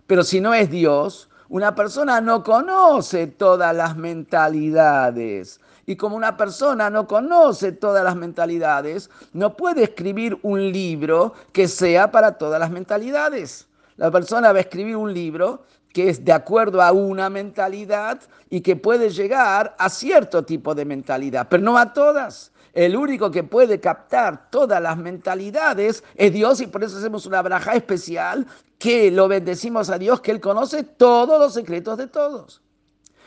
Pero 0.07 0.23
si 0.23 0.41
no 0.41 0.55
es 0.55 0.71
Dios, 0.71 1.29
una 1.49 1.75
persona 1.75 2.21
no 2.21 2.43
conoce 2.43 3.27
todas 3.27 3.75
las 3.75 3.97
mentalidades. 3.97 5.61
Y 5.85 5.97
como 5.97 6.17
una 6.17 6.37
persona 6.37 6.91
no 6.91 7.07
conoce 7.07 7.73
todas 7.73 8.05
las 8.05 8.15
mentalidades, 8.15 9.11
no 9.33 9.57
puede 9.57 9.83
escribir 9.83 10.39
un 10.43 10.71
libro 10.71 11.35
que 11.53 11.67
sea 11.67 12.11
para 12.11 12.39
todas 12.39 12.61
las 12.61 12.71
mentalidades. 12.71 13.67
La 13.97 14.11
persona 14.11 14.53
va 14.53 14.59
a 14.59 14.63
escribir 14.63 14.97
un 14.97 15.13
libro 15.13 15.65
que 15.93 16.09
es 16.09 16.25
de 16.25 16.33
acuerdo 16.33 16.81
a 16.83 16.93
una 16.93 17.31
mentalidad 17.31 18.21
y 18.51 18.61
que 18.61 18.77
puede 18.77 19.11
llegar 19.11 19.75
a 19.79 19.89
cierto 19.89 20.45
tipo 20.45 20.75
de 20.75 20.85
mentalidad, 20.85 21.47
pero 21.49 21.63
no 21.63 21.77
a 21.77 21.93
todas. 21.93 22.53
El 22.73 22.97
único 22.97 23.31
que 23.31 23.45
puede 23.45 23.81
captar 23.81 24.51
todas 24.51 24.81
las 24.81 24.97
mentalidades 24.97 26.03
es 26.15 26.33
Dios 26.33 26.61
y 26.63 26.67
por 26.67 26.83
eso 26.83 26.97
hacemos 26.97 27.27
una 27.27 27.43
braja 27.43 27.75
especial 27.75 28.47
que 28.79 29.11
lo 29.11 29.29
bendecimos 29.29 29.91
a 29.91 29.99
Dios, 29.99 30.21
que 30.23 30.31
Él 30.31 30.41
conoce 30.41 30.83
todos 30.83 31.39
los 31.39 31.53
secretos 31.53 31.99
de 31.99 32.07
todos. 32.07 32.63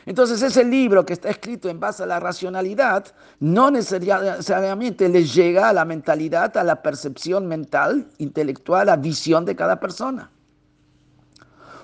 Entonces 0.04 0.40
ese 0.42 0.64
libro 0.64 1.04
que 1.04 1.12
está 1.12 1.28
escrito 1.28 1.68
en 1.68 1.80
base 1.80 2.02
a 2.02 2.06
la 2.06 2.20
racionalidad 2.20 3.06
no 3.40 3.70
necesariamente 3.72 5.08
le 5.08 5.24
llega 5.24 5.68
a 5.68 5.72
la 5.72 5.84
mentalidad, 5.84 6.56
a 6.56 6.64
la 6.64 6.80
percepción 6.80 7.46
mental, 7.46 8.06
intelectual, 8.18 8.82
a 8.82 8.96
la 8.96 8.96
visión 8.96 9.44
de 9.44 9.56
cada 9.56 9.80
persona. 9.80 10.30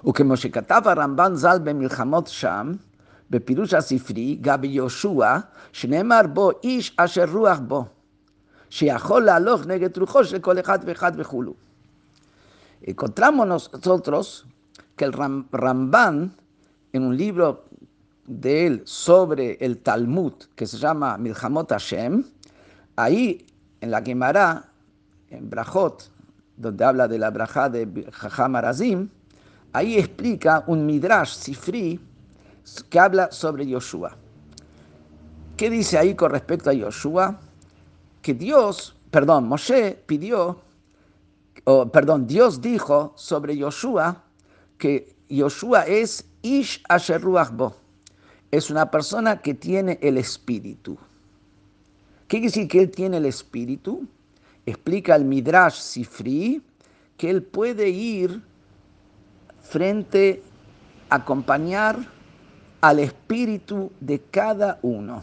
וכמו 0.09 0.37
שכתב 0.37 0.83
הרמב"ן 0.85 1.35
ז"ל 1.35 1.59
במלחמות 1.65 2.27
שם, 2.27 2.73
בפירוש 3.31 3.75
הספרי, 3.75 4.39
גבי 4.41 4.69
יהושע, 4.69 5.39
שנאמר 5.73 6.21
בו 6.33 6.51
איש 6.65 6.95
אשר 6.97 7.25
רוח 7.33 7.59
בו, 7.59 7.85
שיכול 8.71 9.25
להלוך 9.25 9.67
נגד 9.67 9.99
רוחו 9.99 10.25
של 10.25 10.39
כל 10.39 10.61
אחד 10.61 10.79
ואחד 10.87 11.13
וכולו. 11.17 11.55
Encontramos 12.85 13.47
nosotros 13.47 14.45
que 14.97 15.05
el 15.05 15.13
Ramban, 15.13 16.33
en 16.93 17.03
un 17.05 17.17
libro 17.17 17.65
de 18.27 18.67
él 18.67 18.83
sobre 18.85 19.57
el 19.61 19.79
Talmud, 19.79 20.33
que 20.57 20.67
se 20.67 20.79
llama 20.79 21.17
Milhamot 21.17 21.71
Hashem, 21.71 22.25
ahí 22.97 23.47
en 23.81 23.91
la 23.93 24.03
Gemara, 24.03 24.65
en 25.31 25.49
Brajot, 25.49 26.11
donde 26.57 26.85
habla 26.85 27.07
de 27.07 27.19
la 27.19 27.31
Brajá 27.31 27.69
de 27.69 28.09
Jajam 28.13 28.57
Arazim, 28.57 29.09
ahí 29.73 29.99
explica 29.99 30.65
un 30.67 30.87
Midrash 30.87 31.35
Sifri 31.35 32.01
que 32.89 32.99
habla 32.99 33.31
sobre 33.33 33.67
Yoshua. 33.67 34.17
¿Qué 35.57 35.71
dice 35.71 35.99
ahí 35.99 36.15
con 36.15 36.31
respecto 36.31 36.71
a 36.71 36.73
Yoshua? 36.73 37.39
Que 38.21 38.35
Dios, 38.35 38.97
perdón, 39.11 39.49
Moshe 39.49 40.03
pidió, 40.07 40.61
o, 41.65 41.87
perdón, 41.91 42.27
Dios 42.27 42.61
dijo 42.61 43.13
sobre 43.17 43.57
Yoshua 43.57 44.23
que 44.79 45.15
Yoshua 45.29 45.87
es 45.87 46.25
Ish 46.43 46.83
Asheruachbo, 46.89 47.75
es 48.51 48.71
una 48.71 48.91
persona 48.91 49.41
que 49.41 49.55
tiene 49.55 49.99
el 50.03 50.19
espíritu. 50.19 50.99
¿Qué 52.29 52.39
quiere 52.39 52.47
decir 52.47 52.69
que 52.69 52.81
él 52.81 52.91
tiene 52.91 53.19
el 53.19 53.27
espíritu? 53.27 54.07
Explica 54.67 55.17
el 55.17 55.25
Midrash 55.25 55.79
Sifri 55.79 56.63
que 57.17 57.31
él 57.31 57.43
puede 57.43 57.89
ir 57.89 58.43
frente 59.63 60.43
a 61.09 61.17
acompañar 61.17 61.99
al 62.81 62.99
espíritu 62.99 63.93
de 64.01 64.21
cada 64.21 64.79
uno. 64.83 65.23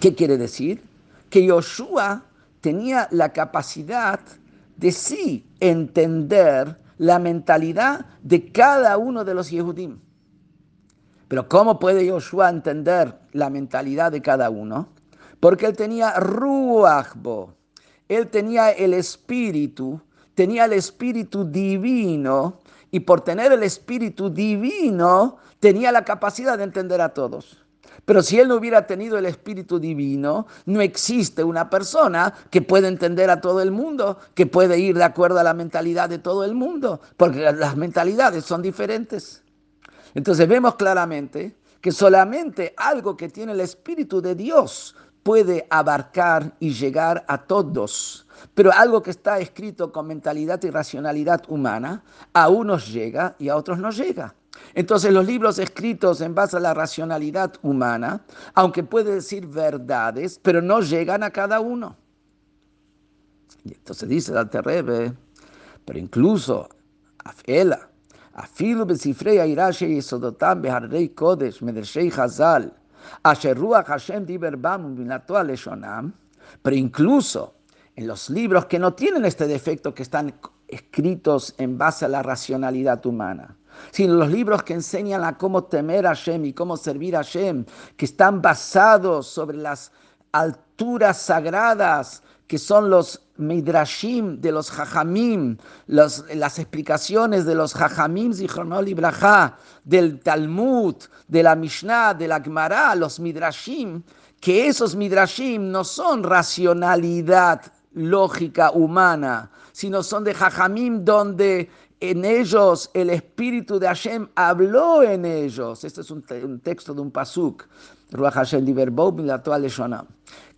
¿Qué 0.00 0.14
quiere 0.14 0.38
decir? 0.38 0.82
Que 1.30 1.44
Yoshua 1.44 2.24
tenía 2.60 3.08
la 3.10 3.32
capacidad 3.32 4.20
de 4.76 4.92
sí 4.92 5.46
entender 5.60 6.78
la 6.98 7.18
mentalidad 7.18 8.06
de 8.22 8.50
cada 8.50 8.96
uno 8.96 9.24
de 9.24 9.34
los 9.34 9.50
Yehudim. 9.50 9.98
Pero 11.28 11.48
¿cómo 11.48 11.78
puede 11.78 12.06
Yoshua 12.06 12.48
entender 12.48 13.14
la 13.32 13.50
mentalidad 13.50 14.12
de 14.12 14.22
cada 14.22 14.50
uno? 14.50 14.88
Porque 15.40 15.66
él 15.66 15.76
tenía 15.76 16.18
Ruachbo, 16.18 17.54
él 18.08 18.28
tenía 18.28 18.70
el 18.70 18.94
espíritu, 18.94 20.00
tenía 20.38 20.66
el 20.66 20.74
espíritu 20.74 21.44
divino, 21.44 22.60
y 22.92 23.00
por 23.00 23.22
tener 23.22 23.50
el 23.50 23.64
espíritu 23.64 24.30
divino 24.30 25.38
tenía 25.58 25.90
la 25.90 26.04
capacidad 26.04 26.56
de 26.56 26.62
entender 26.62 27.00
a 27.00 27.08
todos. 27.08 27.58
Pero 28.04 28.22
si 28.22 28.38
él 28.38 28.46
no 28.46 28.54
hubiera 28.54 28.86
tenido 28.86 29.18
el 29.18 29.26
Espíritu 29.26 29.80
Divino, 29.80 30.46
no 30.64 30.80
existe 30.80 31.42
una 31.42 31.68
persona 31.68 32.32
que 32.50 32.62
pueda 32.62 32.86
entender 32.86 33.30
a 33.30 33.40
todo 33.40 33.60
el 33.60 33.72
mundo, 33.72 34.18
que 34.34 34.46
puede 34.46 34.78
ir 34.78 34.96
de 34.96 35.02
acuerdo 35.02 35.40
a 35.40 35.42
la 35.42 35.54
mentalidad 35.54 36.08
de 36.08 36.20
todo 36.20 36.44
el 36.44 36.54
mundo, 36.54 37.00
porque 37.16 37.40
las 37.40 37.76
mentalidades 37.76 38.44
son 38.44 38.62
diferentes. 38.62 39.42
Entonces 40.14 40.46
vemos 40.46 40.76
claramente 40.76 41.56
que 41.80 41.90
solamente 41.90 42.74
algo 42.76 43.16
que 43.16 43.28
tiene 43.28 43.52
el 43.52 43.60
Espíritu 43.60 44.22
de 44.22 44.36
Dios 44.36 44.94
puede 45.22 45.66
abarcar 45.70 46.54
y 46.60 46.72
llegar 46.72 47.24
a 47.28 47.38
todos. 47.38 48.26
Pero 48.54 48.72
algo 48.72 49.02
que 49.02 49.10
está 49.10 49.38
escrito 49.38 49.92
con 49.92 50.06
mentalidad 50.06 50.62
y 50.62 50.70
racionalidad 50.70 51.42
humana, 51.48 52.02
a 52.32 52.48
unos 52.48 52.92
llega 52.92 53.34
y 53.38 53.48
a 53.48 53.56
otros 53.56 53.78
no 53.78 53.90
llega. 53.90 54.34
Entonces 54.74 55.12
los 55.12 55.26
libros 55.26 55.58
escritos 55.58 56.20
en 56.20 56.34
base 56.34 56.56
a 56.56 56.60
la 56.60 56.74
racionalidad 56.74 57.54
humana, 57.62 58.24
aunque 58.54 58.82
puede 58.82 59.14
decir 59.14 59.46
verdades, 59.46 60.38
pero 60.42 60.62
no 60.62 60.80
llegan 60.80 61.22
a 61.22 61.30
cada 61.30 61.60
uno. 61.60 61.96
Y 63.64 63.74
entonces 63.74 64.08
dice 64.08 64.32
el 64.32 64.48
Terrebe, 64.48 65.12
pero 65.84 65.98
incluso 65.98 66.68
Afela, 67.24 67.88
Afilu 68.34 68.86
besifrei 68.86 69.38
airashi 69.38 69.86
yesodotam 69.96 70.62
beharrei 70.62 71.08
kodesh 71.08 71.60
asher 71.62 72.10
ruach 72.10 72.70
Hashem 73.24 74.32
pero 76.62 76.76
incluso 76.76 77.54
en 77.96 78.06
los 78.06 78.30
libros 78.30 78.66
que 78.66 78.78
no 78.78 78.94
tienen 78.94 79.24
este 79.24 79.46
defecto 79.46 79.94
que 79.94 80.02
están 80.02 80.34
escritos 80.68 81.54
en 81.58 81.76
base 81.76 82.04
a 82.04 82.08
la 82.08 82.22
racionalidad 82.22 83.04
humana, 83.06 83.56
sino 83.90 84.14
los 84.14 84.30
libros 84.30 84.62
que 84.62 84.74
enseñan 84.74 85.24
a 85.24 85.36
cómo 85.36 85.64
temer 85.64 86.06
a 86.06 86.10
Hashem 86.10 86.44
y 86.44 86.52
cómo 86.52 86.76
servir 86.76 87.16
a 87.16 87.24
Hashem, 87.24 87.64
que 87.96 88.04
están 88.04 88.40
basados 88.40 89.26
sobre 89.26 89.56
las 89.56 89.92
alturas 90.32 91.18
sagradas 91.18 92.22
que 92.48 92.58
son 92.58 92.88
los 92.88 93.20
midrashim 93.36 94.40
de 94.40 94.50
los 94.50 94.70
hajamim, 94.70 95.58
las 95.86 96.58
explicaciones 96.58 97.44
de 97.44 97.54
los 97.54 97.76
hajamim 97.76 98.32
y 98.32 98.48
del 99.84 100.20
Talmud, 100.20 100.96
de 101.28 101.42
la 101.42 101.54
Mishnah, 101.54 102.14
de 102.14 102.26
la 102.26 102.40
Gemara, 102.40 102.94
los 102.94 103.20
midrashim, 103.20 104.02
que 104.40 104.66
esos 104.66 104.96
midrashim 104.96 105.70
no 105.70 105.84
son 105.84 106.22
racionalidad 106.22 107.60
lógica 107.92 108.70
humana, 108.70 109.50
sino 109.72 110.02
son 110.02 110.24
de 110.24 110.32
hajamim 110.32 111.04
donde 111.04 111.68
en 112.00 112.24
ellos 112.24 112.90
el 112.94 113.10
espíritu 113.10 113.78
de 113.78 113.88
Hashem 113.88 114.28
habló 114.36 115.02
en 115.02 115.24
ellos. 115.26 115.84
Este 115.84 116.00
es 116.00 116.10
un, 116.10 116.22
texto 116.62 116.94
de 116.94 117.00
un 117.00 117.10
pasuk, 117.10 117.64
Ruach 118.10 118.34
Hashem 118.34 118.64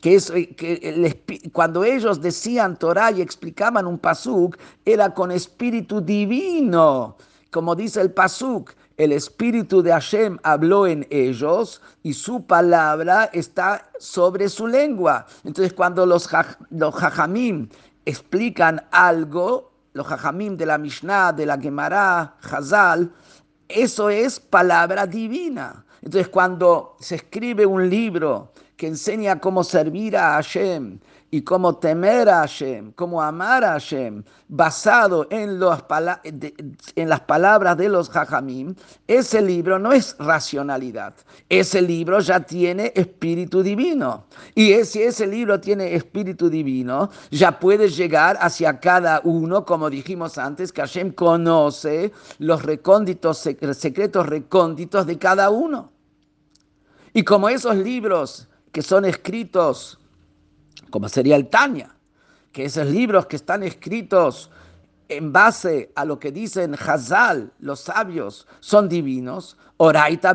que 0.01 0.15
es 0.15 0.31
que 0.31 1.51
cuando 1.53 1.85
ellos 1.85 2.21
decían 2.21 2.79
Torah 2.79 3.13
y 3.13 3.21
explicaban 3.21 3.87
un 3.87 3.99
pasuk, 3.99 4.57
era 4.85 5.13
con 5.13 5.31
espíritu 5.31 6.01
divino, 6.01 7.17
como 7.51 7.75
dice 7.75 8.01
el 8.01 8.13
pasuk. 8.13 8.73
El 8.97 9.13
espíritu 9.13 9.83
de 9.83 9.93
Hashem 9.93 10.39
habló 10.43 10.87
en 10.87 11.07
ellos 11.09 11.81
y 12.03 12.13
su 12.13 12.45
palabra 12.45 13.31
está 13.33 13.89
sobre 13.99 14.51
su 14.51 14.67
lengua. 14.67 15.27
Entonces, 15.43 15.73
cuando 15.73 16.05
los, 16.05 16.29
los 16.69 16.95
hajamim 17.03 17.71
explican 18.05 18.83
algo, 18.91 19.73
los 19.95 20.07
jajamim 20.07 20.57
de 20.59 20.67
la 20.67 20.77
Mishnah, 20.77 21.33
de 21.33 21.47
la 21.47 21.59
Gemara, 21.59 22.37
Hazal, 22.43 23.11
eso 23.69 24.11
es 24.11 24.39
palabra 24.39 25.07
divina. 25.07 25.87
Entonces, 26.03 26.29
cuando 26.29 26.97
se 27.01 27.15
escribe 27.17 27.65
un 27.65 27.89
libro 27.89 28.53
que 28.81 28.87
enseña 28.87 29.39
cómo 29.39 29.63
servir 29.63 30.17
a 30.17 30.33
Hashem, 30.37 30.99
y 31.31 31.43
cómo 31.43 31.77
temer 31.77 32.31
a 32.31 32.41
Hashem, 32.41 32.93
cómo 32.93 33.21
amar 33.21 33.63
a 33.63 33.73
Hashem, 33.73 34.25
basado 34.49 35.29
en, 35.31 35.61
las 35.61 37.21
palabras 37.21 37.77
de 37.77 37.89
los 37.91 38.09
Jajamim, 38.09 38.75
ese 39.07 39.43
libro 39.43 39.79
no 39.79 39.93
es 39.93 40.17
racionalidad. 40.19 41.15
Ese 41.51 41.83
libro 41.83 42.21
ya 42.21 42.41
tiene 42.41 42.91
espíritu 42.97 43.63
divino. 43.63 44.25
Y 44.55 44.73
si 44.85 45.03
ese 45.03 45.27
libro 45.27 45.61
tiene 45.61 45.95
espíritu 45.95 46.49
divino, 46.49 47.11
ya 47.31 47.61
puede 47.61 47.91
llegar 47.91 48.39
hacia 48.41 48.81
cada 48.81 49.21
uno, 49.23 49.67
como 49.67 49.91
dijimos 49.91 50.39
antes, 50.39 50.73
que 50.73 50.81
Hashem 50.81 51.13
conoce 51.13 52.13
los 52.39 52.63
recónditos, 52.63 53.39
secretos 53.39 54.27
recónditos 54.27 55.07
de 55.07 55.19
cada 55.19 55.51
uno. 55.51 55.93
Y 57.13 57.23
como 57.25 57.49
esos 57.49 57.77
libros 57.77 58.49
que 58.73 58.83
son 58.83 59.05
escritos 59.05 60.01
como 60.91 61.09
sería 61.09 61.37
el 61.37 61.49
Tania, 61.49 61.95
que 62.53 62.65
esos 62.65 62.87
libros 62.87 63.27
que 63.27 63.37
están 63.37 63.63
escritos 63.63 64.51
en 65.09 65.33
base 65.33 65.93
a 65.95 66.05
lo 66.05 66.19
que 66.19 66.31
dicen 66.33 66.75
Hazal, 66.75 67.53
los 67.61 67.81
sabios, 67.81 68.47
son 68.61 68.89
divinos, 68.89 69.57
Oraita 69.77 70.35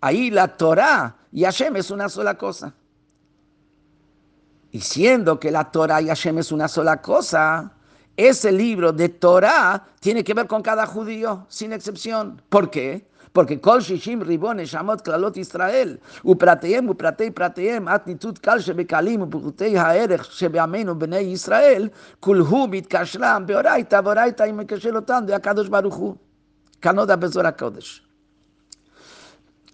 Ahí 0.00 0.30
la 0.30 0.56
Torah 0.56 1.16
y 1.32 1.44
Hashem 1.44 1.76
es 1.76 1.90
una 1.90 2.08
sola 2.08 2.38
cosa. 2.38 2.74
Y 4.70 4.80
siendo 4.80 5.38
que 5.38 5.50
la 5.50 5.70
Torah 5.70 6.00
y 6.00 6.08
Hashem 6.08 6.38
es 6.38 6.52
una 6.52 6.68
sola 6.68 7.00
cosa, 7.00 7.72
ese 8.16 8.50
libro 8.52 8.92
de 8.92 9.08
Torah 9.08 9.84
tiene 10.00 10.24
que 10.24 10.34
ver 10.34 10.46
con 10.46 10.62
cada 10.62 10.86
judío, 10.86 11.46
sin 11.48 11.72
excepción. 11.72 12.40
¿Por 12.48 12.70
qué? 12.70 13.06
porque 13.36 13.60
Kol 13.60 13.82
Shishim 13.82 14.22
Ribon 14.22 14.64
Shamot 14.64 15.02
Klalot 15.02 15.36
Israel, 15.36 16.00
Uprateem, 16.24 16.88
Upratei 16.88 17.30
Prateem, 17.30 17.86
Atnitud 17.86 18.40
Kal 18.40 18.60
Shebekalim, 18.60 19.28
Uputei 19.28 19.74
Haerech 19.74 20.24
Shebeamenu 20.30 20.94
Bnei 20.94 21.32
Israel, 21.32 21.92
Kulhu 22.18 22.66
Mitkashlam, 22.66 23.44
Beoraita, 23.44 24.00
Boraita 24.00 24.48
y 24.48 24.54
Mekeshelotan 24.54 25.26
de 25.26 25.34
Akadosh 25.34 25.68
Baruchu, 25.68 26.16
Canoda 26.80 27.16
Besor 27.16 27.44
Akadosh. 27.44 28.00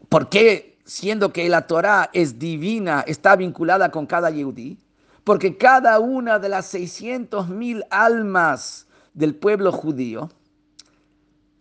¿Por 0.08 0.28
qué, 0.28 0.80
siendo 0.84 1.32
que 1.32 1.48
la 1.48 1.64
Torah 1.68 2.10
es 2.12 2.40
divina, 2.40 3.04
está 3.06 3.36
vinculada 3.36 3.92
con 3.92 4.06
cada 4.06 4.30
Yehudi? 4.30 4.76
Porque 5.22 5.56
cada 5.56 6.00
una 6.00 6.40
de 6.40 6.48
las 6.48 6.66
600 6.66 7.48
mil 7.48 7.84
almas 7.90 8.88
del 9.14 9.36
pueblo 9.36 9.70
judío, 9.70 10.30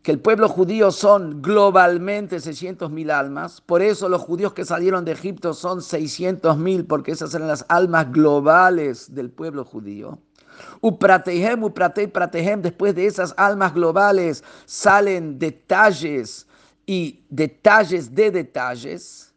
que 0.03 0.11
el 0.11 0.19
pueblo 0.19 0.49
judío 0.49 0.91
son 0.91 1.41
globalmente 1.41 2.39
600 2.39 2.89
mil 2.89 3.11
almas, 3.11 3.61
por 3.61 3.81
eso 3.81 4.09
los 4.09 4.21
judíos 4.21 4.53
que 4.53 4.65
salieron 4.65 5.05
de 5.05 5.11
Egipto 5.11 5.53
son 5.53 5.81
600 5.81 6.57
mil, 6.57 6.85
porque 6.85 7.11
esas 7.11 7.33
eran 7.35 7.47
las 7.47 7.65
almas 7.69 8.11
globales 8.11 9.13
del 9.13 9.29
pueblo 9.29 9.63
judío. 9.63 10.17
Upratehem, 10.81 11.63
upratei, 11.63 12.07
pratehem, 12.07 12.61
después 12.61 12.95
de 12.95 13.05
esas 13.05 13.33
almas 13.37 13.73
globales 13.73 14.43
salen 14.65 15.37
detalles 15.37 16.47
y 16.85 17.23
detalles 17.29 18.13
de 18.13 18.31
detalles. 18.31 19.33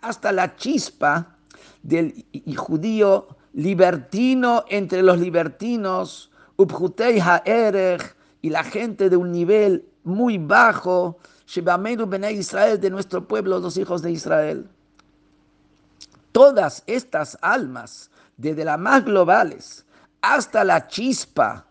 hasta 0.00 0.32
la 0.32 0.56
chispa 0.56 1.36
del 1.82 2.24
judío 2.56 3.28
libertino 3.52 4.64
entre 4.68 5.02
los 5.02 5.18
libertinos, 5.18 6.30
Ubhutei 6.58 7.20
Ha'erech, 7.20 8.14
y 8.42 8.50
la 8.50 8.62
gente 8.62 9.08
de 9.08 9.16
un 9.16 9.32
nivel 9.32 9.88
muy 10.04 10.38
bajo, 10.38 11.18
Shebamenu 11.46 12.06
Bene 12.06 12.32
Israel, 12.32 12.78
de 12.78 12.90
nuestro 12.90 13.26
pueblo, 13.26 13.58
los 13.58 13.76
hijos 13.76 14.02
de 14.02 14.12
Israel. 14.12 14.68
Todas 16.32 16.82
estas 16.86 17.38
almas, 17.40 18.10
desde 18.36 18.64
las 18.64 18.78
más 18.78 19.04
globales 19.04 19.86
hasta 20.20 20.64
la 20.64 20.86
chispa 20.86 21.67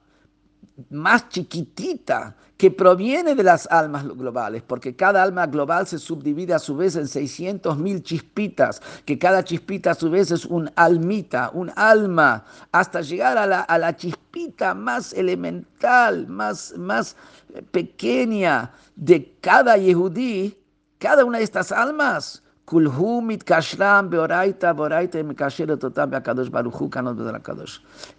más 0.90 1.28
chiquitita 1.30 2.36
que 2.58 2.72
proviene 2.72 3.36
de 3.36 3.44
las 3.44 3.68
almas 3.68 4.08
globales, 4.08 4.64
porque 4.64 4.96
cada 4.96 5.22
alma 5.22 5.46
global 5.46 5.86
se 5.86 6.00
subdivide 6.00 6.54
a 6.54 6.60
su 6.60 6.76
vez 6.76 6.96
en 6.96 7.08
600 7.08 7.78
mil 7.78 8.02
chispitas, 8.02 8.82
que 9.06 9.18
cada 9.18 9.44
chispita 9.44 9.92
a 9.92 9.96
su 9.96 10.10
vez 10.10 10.32
es 10.32 10.46
un 10.46 10.70
almita, 10.76 11.52
un 11.54 11.72
alma, 11.76 12.46
hasta 12.72 13.02
llegar 13.02 13.38
a 13.38 13.46
la, 13.46 13.62
a 13.62 13.78
la 13.78 13.96
chispita 13.96 14.74
más 14.74 15.14
elemental, 15.14 16.28
más, 16.28 16.74
más 16.78 17.16
pequeña 17.72 18.72
de 18.96 19.36
cada 19.40 19.78
yehudí, 19.78 20.58
cada 20.98 21.26
una 21.26 21.38
de 21.38 21.44
estas 21.44 21.72
almas. 21.72 22.42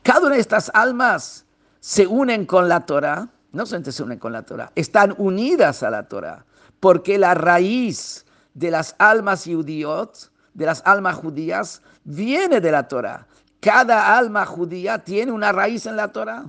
Cada 0.02 0.20
una 0.26 0.36
de 0.36 0.40
estas 0.40 0.70
almas 0.72 1.44
se 1.80 2.06
unen 2.06 2.46
con 2.46 2.68
la 2.68 2.86
Torah, 2.86 3.28
no 3.52 3.66
solamente 3.66 3.92
se 3.92 4.02
unen 4.02 4.18
con 4.18 4.32
la 4.32 4.42
Torah, 4.42 4.72
están 4.74 5.14
unidas 5.18 5.82
a 5.82 5.90
la 5.90 6.08
Torah, 6.08 6.44
porque 6.80 7.18
la 7.18 7.34
raíz 7.34 8.26
de 8.54 8.70
las 8.70 8.94
almas 8.98 9.44
judíos, 9.44 10.30
de 10.54 10.66
las 10.66 10.82
almas 10.84 11.16
judías, 11.16 11.82
viene 12.04 12.60
de 12.60 12.72
la 12.72 12.88
Torah. 12.88 13.26
Cada 13.60 14.16
alma 14.16 14.46
judía 14.46 14.98
tiene 14.98 15.32
una 15.32 15.52
raíz 15.52 15.86
en 15.86 15.96
la 15.96 16.08
Torah. 16.12 16.46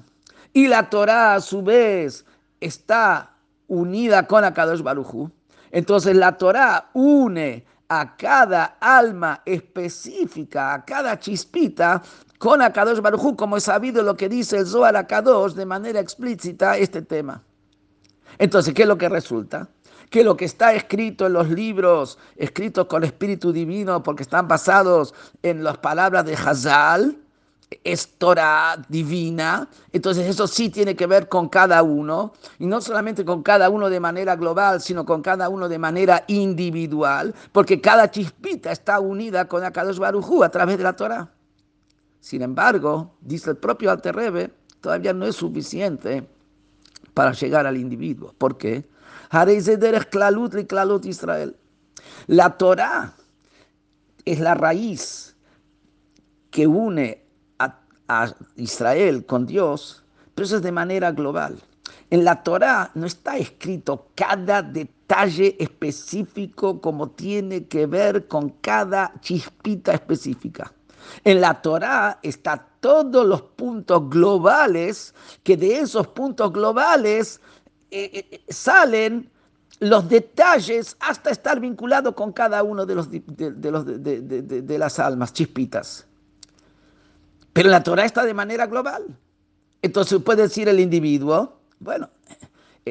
Y 0.54 0.68
la 0.68 0.90
Torah 0.90 1.36
a 1.36 1.42
su 1.42 1.62
vez 1.62 2.26
está 2.60 3.36
unida 3.68 4.26
con 4.28 4.44
Akadosh 4.44 4.82
Baruchu. 4.82 5.32
Entonces 5.72 6.16
la 6.16 6.38
Torah 6.38 6.90
une 6.94 7.66
a 7.88 8.16
cada 8.16 8.78
alma 8.80 9.42
específica, 9.46 10.74
a 10.74 10.86
cada 10.86 11.20
chispita, 11.20 12.02
con 12.40 12.62
Akadosh 12.62 13.02
Barujú, 13.02 13.36
como 13.36 13.58
es 13.58 13.66
sabido 13.66 14.02
lo 14.02 14.16
que 14.16 14.30
dice 14.30 14.58
el 14.58 14.66
Zohar 14.66 14.96
Akadosh 14.96 15.54
de 15.54 15.66
manera 15.66 16.00
explícita 16.00 16.78
este 16.78 17.02
tema. 17.02 17.44
Entonces, 18.38 18.74
¿qué 18.74 18.84
es 18.84 18.88
lo 18.88 18.98
que 18.98 19.10
resulta? 19.10 19.68
Que 20.10 20.24
lo 20.24 20.38
que 20.38 20.46
está 20.46 20.74
escrito 20.74 21.28
en 21.28 21.34
los 21.34 21.50
libros, 21.50 22.18
escritos 22.38 22.88
con 22.88 23.04
Espíritu 23.04 23.52
Divino, 23.52 24.02
porque 24.02 24.24
están 24.24 24.48
basados 24.48 25.14
en 25.44 25.64
las 25.66 25.78
palabras 25.80 26.26
de 26.26 26.34
Hazal, 26.34 27.18
es 27.84 28.18
Torah 28.18 28.78
divina, 28.88 29.68
entonces 29.92 30.28
eso 30.28 30.48
sí 30.48 30.70
tiene 30.70 30.96
que 30.96 31.06
ver 31.06 31.28
con 31.28 31.50
cada 31.50 31.84
uno, 31.84 32.34
y 32.58 32.66
no 32.66 32.80
solamente 32.80 33.26
con 33.26 33.44
cada 33.44 33.70
uno 33.70 33.90
de 33.90 34.00
manera 34.00 34.38
global, 34.38 34.82
sino 34.82 35.06
con 35.06 35.22
cada 35.22 35.50
uno 35.50 35.68
de 35.68 35.78
manera 35.78 36.24
individual, 36.28 37.36
porque 37.52 37.82
cada 37.82 38.10
chispita 38.10 38.72
está 38.72 39.02
unida 39.02 39.46
con 39.46 39.64
Akadosh 39.64 40.00
Barujú 40.00 40.42
a 40.42 40.50
través 40.50 40.78
de 40.78 40.84
la 40.86 40.96
Torah. 40.96 41.30
Sin 42.20 42.42
embargo, 42.42 43.16
dice 43.22 43.52
el 43.52 43.58
propio 43.58 43.92
Alterrebe, 43.92 44.52
todavía 44.82 45.14
no 45.14 45.26
es 45.26 45.36
suficiente 45.36 46.28
para 47.14 47.32
llegar 47.32 47.66
al 47.66 47.78
individuo. 47.78 48.34
¿Por 48.38 48.58
qué? 48.58 48.86
Israel. 51.06 51.56
La 52.28 52.58
Torah 52.58 53.14
es 54.26 54.40
la 54.40 54.54
raíz 54.54 55.36
que 56.52 56.68
une 56.68 57.24
a, 57.60 57.80
a, 58.08 58.34
Israel 58.56 59.26
con 59.26 59.46
Dios, 59.46 60.04
pero 60.36 60.46
eso 60.46 60.58
es 60.58 60.62
de 60.62 60.72
manera 60.72 61.12
global. 61.12 61.60
En 62.10 62.24
la 62.24 62.44
Torah 62.44 62.92
no 62.96 63.06
está 63.06 63.38
escrito 63.38 64.08
cada 64.16 64.62
detalle 64.62 65.56
específico 65.60 66.82
como 66.82 67.12
tiene 67.12 67.66
que 67.66 67.86
ver 67.86 68.28
con 68.28 68.50
cada 68.62 69.14
chispita 69.22 69.94
específica. 69.94 70.74
En 71.24 71.42
la 71.42 71.62
Torá 71.62 72.20
están 72.22 72.62
todos 72.80 73.26
los 73.26 73.42
puntos 73.42 74.10
globales, 74.10 75.14
que 75.44 75.58
de 75.58 75.80
esos 75.80 76.08
puntos 76.08 76.52
globales 76.54 77.42
eh, 77.92 78.10
eh, 78.14 78.28
eh, 78.32 78.42
salen 78.50 79.30
los 79.80 80.10
detalles 80.10 80.96
hasta 81.00 81.30
estar 81.30 81.60
vinculado 81.60 82.16
con 82.16 82.34
cada 82.34 82.64
uno 82.64 82.86
de, 82.86 82.96
los, 82.96 83.10
de, 83.10 84.78
las 84.78 85.00
almas, 85.00 85.34
chispitas. 85.34 86.06
Pero 87.54 87.70
la 87.70 87.82
Torah 87.82 88.06
está 88.06 88.24
de 88.26 88.34
manera 88.34 88.68
global. 88.68 89.06
Entonces 89.82 90.22
puede 90.22 90.44
decir 90.44 90.68
el 90.68 90.80
individuo, 90.80 91.60
bueno, 91.80 92.10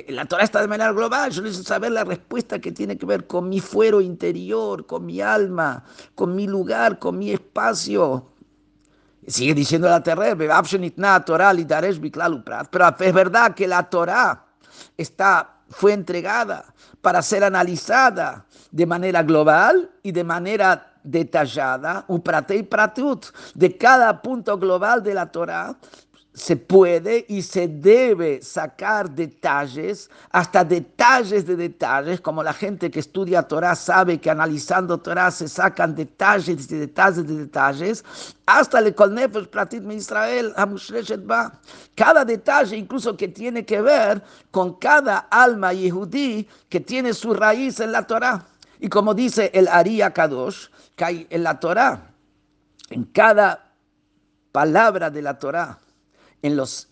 la 0.09 0.25
Torah 0.25 0.45
está 0.45 0.61
de 0.61 0.69
manera 0.69 0.93
global, 0.93 1.31
yo 1.31 1.43
necesito 1.43 1.69
saber 1.69 1.93
la 1.93 2.05
respuesta 2.05 2.59
que 2.59 2.73
tiene 2.73 2.97
que 2.99 3.07
ver 3.07 3.27
con 3.27 3.49
mi 3.49 3.61
fuero 3.61 4.01
interior, 4.01 4.87
con 4.87 5.07
mi 5.07 5.21
alma, 5.21 5.85
con 6.15 6.35
mi 6.35 6.47
lugar, 6.47 6.99
con 6.99 7.19
mi 7.19 7.31
espacio. 7.31 8.33
Sigue 9.27 9.55
diciendo 9.55 9.89
la 9.89 10.03
Torah, 10.03 10.37
pero 10.37 10.55
es 12.99 13.15
verdad 13.15 13.55
que 13.55 13.67
la 13.67 13.91
Torah 13.91 14.47
está, 14.97 15.57
fue 15.69 15.93
entregada 15.93 16.65
para 17.01 17.23
ser 17.23 17.45
analizada 17.45 18.47
de 18.71 18.87
manera 18.87 19.23
global 19.23 19.91
y 20.03 20.13
de 20.13 20.25
manera 20.25 20.95
detallada, 21.03 22.07
de 23.55 23.77
cada 23.79 24.23
punto 24.23 24.59
global 24.59 25.03
de 25.03 25.15
la 25.15 25.31
Torah, 25.31 25.77
se 26.38 26.57
puede 26.57 27.27
y 27.29 27.42
se 27.42 27.66
debe 27.66 28.40
sacar 28.42 29.11
detalles, 29.11 30.09
hasta 30.31 30.64
detalles 30.64 31.46
de 31.46 31.57
detalles, 31.57 32.20
como 32.20 32.42
la 32.42 32.53
gente 32.53 32.90
que 32.90 33.01
estudia 33.01 33.42
Torah 33.42 33.74
sabe 33.74 34.18
que 34.18 34.31
analizando 34.31 34.98
Torah 34.98 35.33
se 35.33 35.48
sacan 35.48 35.96
detalles 35.96 36.68
de 36.68 36.79
detalles 36.79 37.27
de 37.27 37.37
detalles, 37.38 38.05
hasta 38.46 38.79
el 38.79 38.94
Kolnefesh 38.94 39.48
Pratit 39.48 39.83
Israel. 39.92 40.55
Cada 41.96 42.24
detalle, 42.24 42.77
incluso 42.77 43.16
que 43.16 43.29
tiene 43.29 43.66
que 43.66 43.81
ver 43.83 44.22
con 44.53 44.74
cada 44.74 45.18
alma 45.31 45.72
yehudí 45.72 46.48
que 46.68 46.79
tiene 46.81 47.14
su 47.14 47.35
raíz 47.35 47.81
en 47.81 47.90
la 47.90 48.07
Torah. 48.07 48.46
Y 48.79 48.88
como 48.88 49.12
dice 49.12 49.51
el 49.53 49.66
Ari 49.66 50.01
Kadosh, 50.14 50.68
que 50.94 51.05
hay 51.05 51.27
en 51.31 51.42
la 51.42 51.59
Torah, 51.59 52.12
en 52.90 53.05
cada 53.07 53.72
palabra 54.53 55.11
de 55.11 55.22
la 55.22 55.37
Torah, 55.37 55.79
en 56.42 56.57
los 56.57 56.88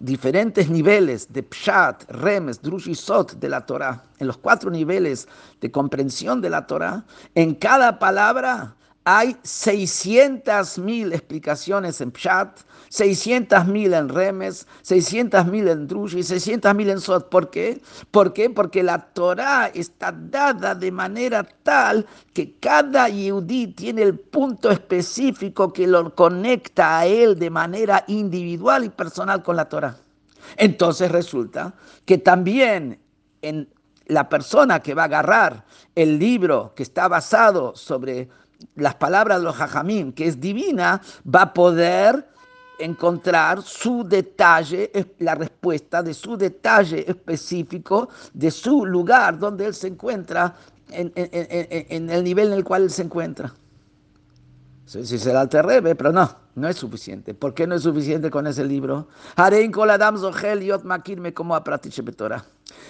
diferentes 0.00 0.68
niveles 0.68 1.32
de 1.32 1.42
Pshat, 1.42 2.10
Remes, 2.10 2.60
Drush 2.60 2.94
Sot 2.94 3.34
de 3.34 3.48
la 3.48 3.64
Torah, 3.64 4.02
en 4.18 4.26
los 4.26 4.36
cuatro 4.36 4.70
niveles 4.70 5.28
de 5.60 5.70
comprensión 5.70 6.40
de 6.40 6.50
la 6.50 6.66
Torah, 6.66 7.04
en 7.34 7.54
cada 7.54 7.98
palabra 7.98 8.74
hay 9.04 9.36
600 9.42 10.78
mil 10.78 11.12
explicaciones 11.12 12.00
en 12.00 12.10
Pshat, 12.10 12.60
600 12.88 13.66
mil 13.66 13.92
en 13.92 14.08
Remes, 14.08 14.66
600 14.82 15.46
mil 15.46 15.68
en 15.68 15.86
Drush 15.86 16.16
y 16.16 16.22
600 16.22 16.74
mil 16.74 16.88
en 16.88 17.00
Sot. 17.00 17.28
¿Por 17.28 17.50
qué? 17.50 17.82
¿Por 18.10 18.32
qué? 18.32 18.48
Porque 18.48 18.82
la 18.82 18.98
Torah 19.12 19.70
está 19.74 20.10
dada 20.10 20.74
de 20.74 20.90
manera 20.90 21.46
tal 21.62 22.06
que 22.32 22.54
cada 22.58 23.08
Yehudí 23.08 23.68
tiene 23.68 24.02
el 24.02 24.18
punto 24.18 24.70
específico 24.70 25.72
que 25.72 25.86
lo 25.86 26.14
conecta 26.14 27.00
a 27.00 27.06
él 27.06 27.38
de 27.38 27.50
manera 27.50 28.04
individual 28.06 28.84
y 28.84 28.88
personal 28.88 29.42
con 29.42 29.56
la 29.56 29.68
Torah. 29.68 29.96
Entonces 30.56 31.10
resulta 31.10 31.74
que 32.06 32.18
también 32.18 32.98
en 33.42 33.68
la 34.06 34.28
persona 34.28 34.80
que 34.80 34.94
va 34.94 35.02
a 35.02 35.06
agarrar 35.06 35.64
el 35.94 36.18
libro 36.18 36.72
que 36.74 36.82
está 36.82 37.08
basado 37.08 37.74
sobre 37.74 38.28
las 38.76 38.94
palabras 38.94 39.38
de 39.38 39.44
los 39.44 39.60
hajamim, 39.60 40.12
que 40.12 40.26
es 40.26 40.40
divina, 40.40 41.00
va 41.32 41.42
a 41.42 41.54
poder 41.54 42.28
encontrar 42.78 43.62
su 43.62 44.04
detalle, 44.04 44.90
la 45.18 45.34
respuesta 45.34 46.02
de 46.02 46.14
su 46.14 46.36
detalle 46.36 47.04
específico, 47.08 48.08
de 48.32 48.50
su 48.50 48.84
lugar 48.84 49.38
donde 49.38 49.66
él 49.66 49.74
se 49.74 49.88
encuentra, 49.88 50.54
en, 50.90 51.12
el 52.10 52.24
nivel 52.24 52.48
en 52.48 52.54
el 52.54 52.64
cual 52.64 52.84
él 52.84 52.90
se 52.90 53.02
encuentra. 53.02 53.52
Si 54.86 55.18
se 55.18 55.32
la 55.32 55.40
alterrebe, 55.42 55.94
pero 55.94 56.12
no, 56.12 56.30
no 56.56 56.68
es 56.68 56.76
suficiente. 56.76 57.32
¿Por 57.32 57.54
qué 57.54 57.66
no 57.66 57.74
es 57.74 57.82
suficiente 57.82 58.30
con 58.30 58.46
ese 58.46 58.64
libro? 58.64 59.08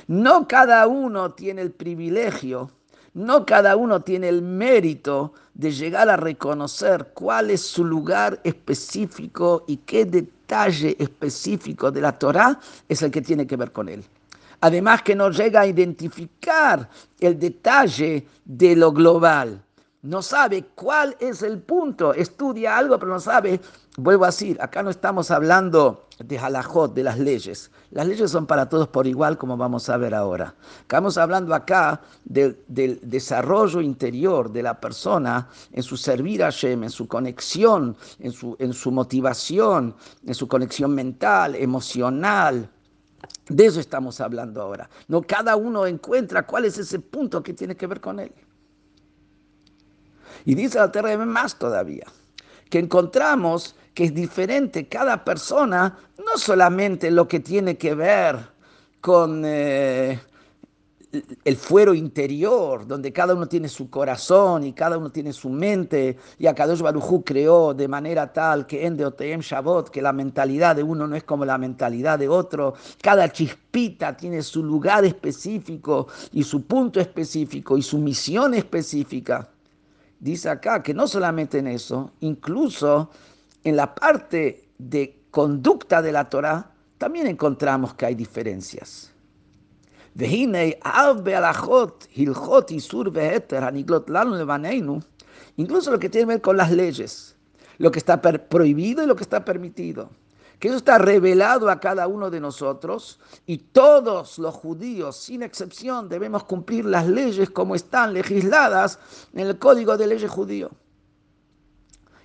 No 0.09 0.49
cada 0.49 0.87
uno 0.89 1.33
tiene 1.33 1.63
el 1.63 1.71
privilegio 1.71 2.71
No 3.14 3.46
cada 3.46 3.77
uno 3.77 4.00
tiene 4.00 4.29
el 4.29 4.42
mérito 4.42 5.35
de 5.55 5.70
llegar 5.70 6.11
a 6.11 6.16
reconocer 6.16 7.12
cuál 7.14 7.50
es 7.50 7.61
su 7.61 7.85
lugar 7.85 8.40
específico 8.42 9.64
y 9.68 9.77
qué 9.79 10.05
detalle 10.05 10.96
específico 10.98 11.92
de 11.92 12.00
la 12.00 12.18
Torah 12.18 12.59
es 12.88 13.03
el 13.03 13.12
que 13.12 13.22
tiene 13.22 13.46
que 13.46 13.57
ver 13.57 13.70
con 13.70 13.88
él. 13.88 14.05
Además 14.61 15.03
que 15.03 15.14
no 15.14 15.31
llega 15.31 15.61
a 15.61 15.66
identificar 15.66 16.88
el 17.20 17.38
detalle 17.38 18.27
de 18.44 18.74
lo 18.74 18.90
global. 18.92 19.63
No 20.05 20.21
sabe 20.21 20.67
cuál 20.75 21.17
es 21.19 21.43
el 21.43 21.62
punto. 21.62 22.12
Estudia 22.12 22.77
algo, 22.77 22.99
pero 22.99 23.12
no 23.12 23.21
sabe. 23.21 23.59
Vuelvo 23.97 24.25
a 24.25 24.29
decir, 24.29 24.59
acá 24.61 24.83
no 24.83 24.90
estamos 24.90 25.31
hablando 25.31 26.09
de 26.19 26.38
halajot, 26.38 26.93
de 26.93 27.03
las 27.03 27.19
leyes. 27.19 27.71
Las 27.90 28.07
leyes 28.07 28.31
son 28.31 28.47
para 28.47 28.69
todos 28.69 28.87
por 28.88 29.07
igual, 29.07 29.38
como 29.38 29.57
vamos 29.57 29.88
a 29.88 29.97
ver 29.97 30.14
ahora. 30.14 30.55
Estamos 30.83 31.17
hablando 31.17 31.55
acá 31.55 32.03
del, 32.23 32.59
desarrollo 32.69 33.81
interior 33.81 34.53
de 34.53 34.62
la 34.62 34.79
persona 34.79 35.49
en 35.73 35.83
su 35.83 35.97
servir 35.97 36.45
a 36.45 36.51
Shem, 36.51 36.85
en 36.85 36.90
su 36.90 37.09
conexión, 37.09 37.97
en 38.19 38.33
su, 38.33 38.57
en 38.59 38.75
su 38.75 38.93
motivación, 38.93 39.97
en 40.27 40.35
su 40.35 40.47
conexión 40.47 40.95
mental, 40.95 41.55
emocional. 41.55 42.69
De 43.49 43.64
eso 43.64 43.81
estamos 43.81 44.21
hablando 44.21 44.61
ahora. 44.61 44.87
No 45.09 45.23
cada 45.23 45.57
uno 45.57 45.87
encuentra 45.87 46.47
cuál 46.47 46.67
es 46.67 46.77
ese 46.77 46.99
punto 46.99 47.43
que 47.43 47.55
tiene 47.55 47.75
que 47.75 47.87
ver 47.87 48.03
con 48.03 48.21
él. 48.21 48.35
Y 50.44 50.55
dice 50.55 50.79
la 50.79 50.92
Terra 50.92 51.16
más 51.25 51.59
todavía, 51.59 52.07
que 52.70 52.79
encontramos 52.79 53.77
que 53.94 54.05
es 54.05 54.14
diferente 54.14 54.88
cada 54.88 55.25
persona, 55.25 55.97
no 56.18 56.37
solamente 56.37 57.11
lo 57.11 57.29
que 57.29 57.40
tiene 57.40 57.77
que 57.77 57.94
ver 57.94 58.37
con 59.01 59.42
eh, 59.44 60.18
el 61.44 61.57
fuero 61.57 61.94
interior, 61.94 62.87
donde 62.87 63.12
cada 63.12 63.35
uno 63.35 63.47
tiene 63.47 63.68
su 63.68 63.88
corazón 63.90 64.64
y 64.64 64.73
cada 64.73 64.99
uno 64.99 65.11
tiene 65.11 65.33
su 65.33 65.49
mente, 65.49 66.16
y 66.38 66.47
Akadosh 66.47 66.81
Barujú 66.81 67.23
creó 67.23 67.75
de 67.75 67.87
manera 67.87 68.33
tal 68.33 68.66
que 68.66 68.85
en 68.87 68.97
Deoteem 68.97 69.40
Shabbat, 69.40 69.88
que 69.88 70.03
la 70.03 70.12
mentalidad 70.12 70.77
de 70.77 70.83
uno 70.83 71.07
no 71.07 71.14
es 71.14 71.25
como 71.25 71.44
la 71.44 71.59
mentalidad 71.59 72.18
de 72.18 72.29
otro, 72.29 72.75
cada 73.01 73.31
chispita 73.31 74.16
tiene 74.16 74.42
su 74.42 74.62
lugar 74.64 75.05
específico 75.05 76.09
y 76.33 76.42
su 76.42 76.64
punto 76.64 77.01
específico 77.01 77.79
y 77.79 77.83
su 77.83 77.99
misión 77.99 78.55
específica. 78.55 79.49
Dice 80.25 80.49
acá 80.49 80.83
que 80.83 80.95
no 80.95 81.07
solamente 81.07 81.59
en 81.59 81.67
eso, 81.67 82.11
incluso 82.21 83.11
en 83.63 83.77
la 83.77 83.95
parte 83.95 84.71
de 84.79 85.21
conducta 85.31 86.01
de 86.01 86.13
la 86.13 86.31
Torah, 86.31 86.71
también 86.97 87.27
encontramos 87.27 87.93
que 87.93 88.07
hay 88.07 88.15
diferencias. 88.15 89.13
Incluso 95.57 95.91
lo 95.91 95.99
que 95.99 96.09
tiene 96.09 96.23
que 96.23 96.33
ver 96.33 96.41
con 96.41 96.57
las 96.57 96.71
leyes, 96.71 97.37
lo 97.77 97.91
que 97.91 97.99
está 97.99 98.23
prohibido 98.23 99.05
y 99.05 99.07
lo 99.07 99.17
que 99.17 99.25
está 99.25 99.45
permitido. 99.45 100.09
Que 100.59 100.69
eso 100.69 100.77
está 100.77 100.99
revelado 100.99 101.69
a 101.69 101.81
cada 101.81 102.07
uno 102.07 102.31
de 102.31 102.40
nosotros 102.40 103.19
y 103.47 103.59
todos 103.59 104.38
los 104.38 104.55
judíos, 104.55 105.17
sin 105.17 105.43
excepción, 105.43 106.09
debemos 106.09 106.45
cumplir 106.45 106.85
las 106.85 107.07
leyes 107.07 107.51
como 107.51 107.75
están 107.75 108.14
legisladas 108.14 108.99
en 109.33 109.47
el 109.47 109.59
código 109.59 109.97
de 109.97 110.07
leyes 110.07 110.31
judío. 110.31 110.71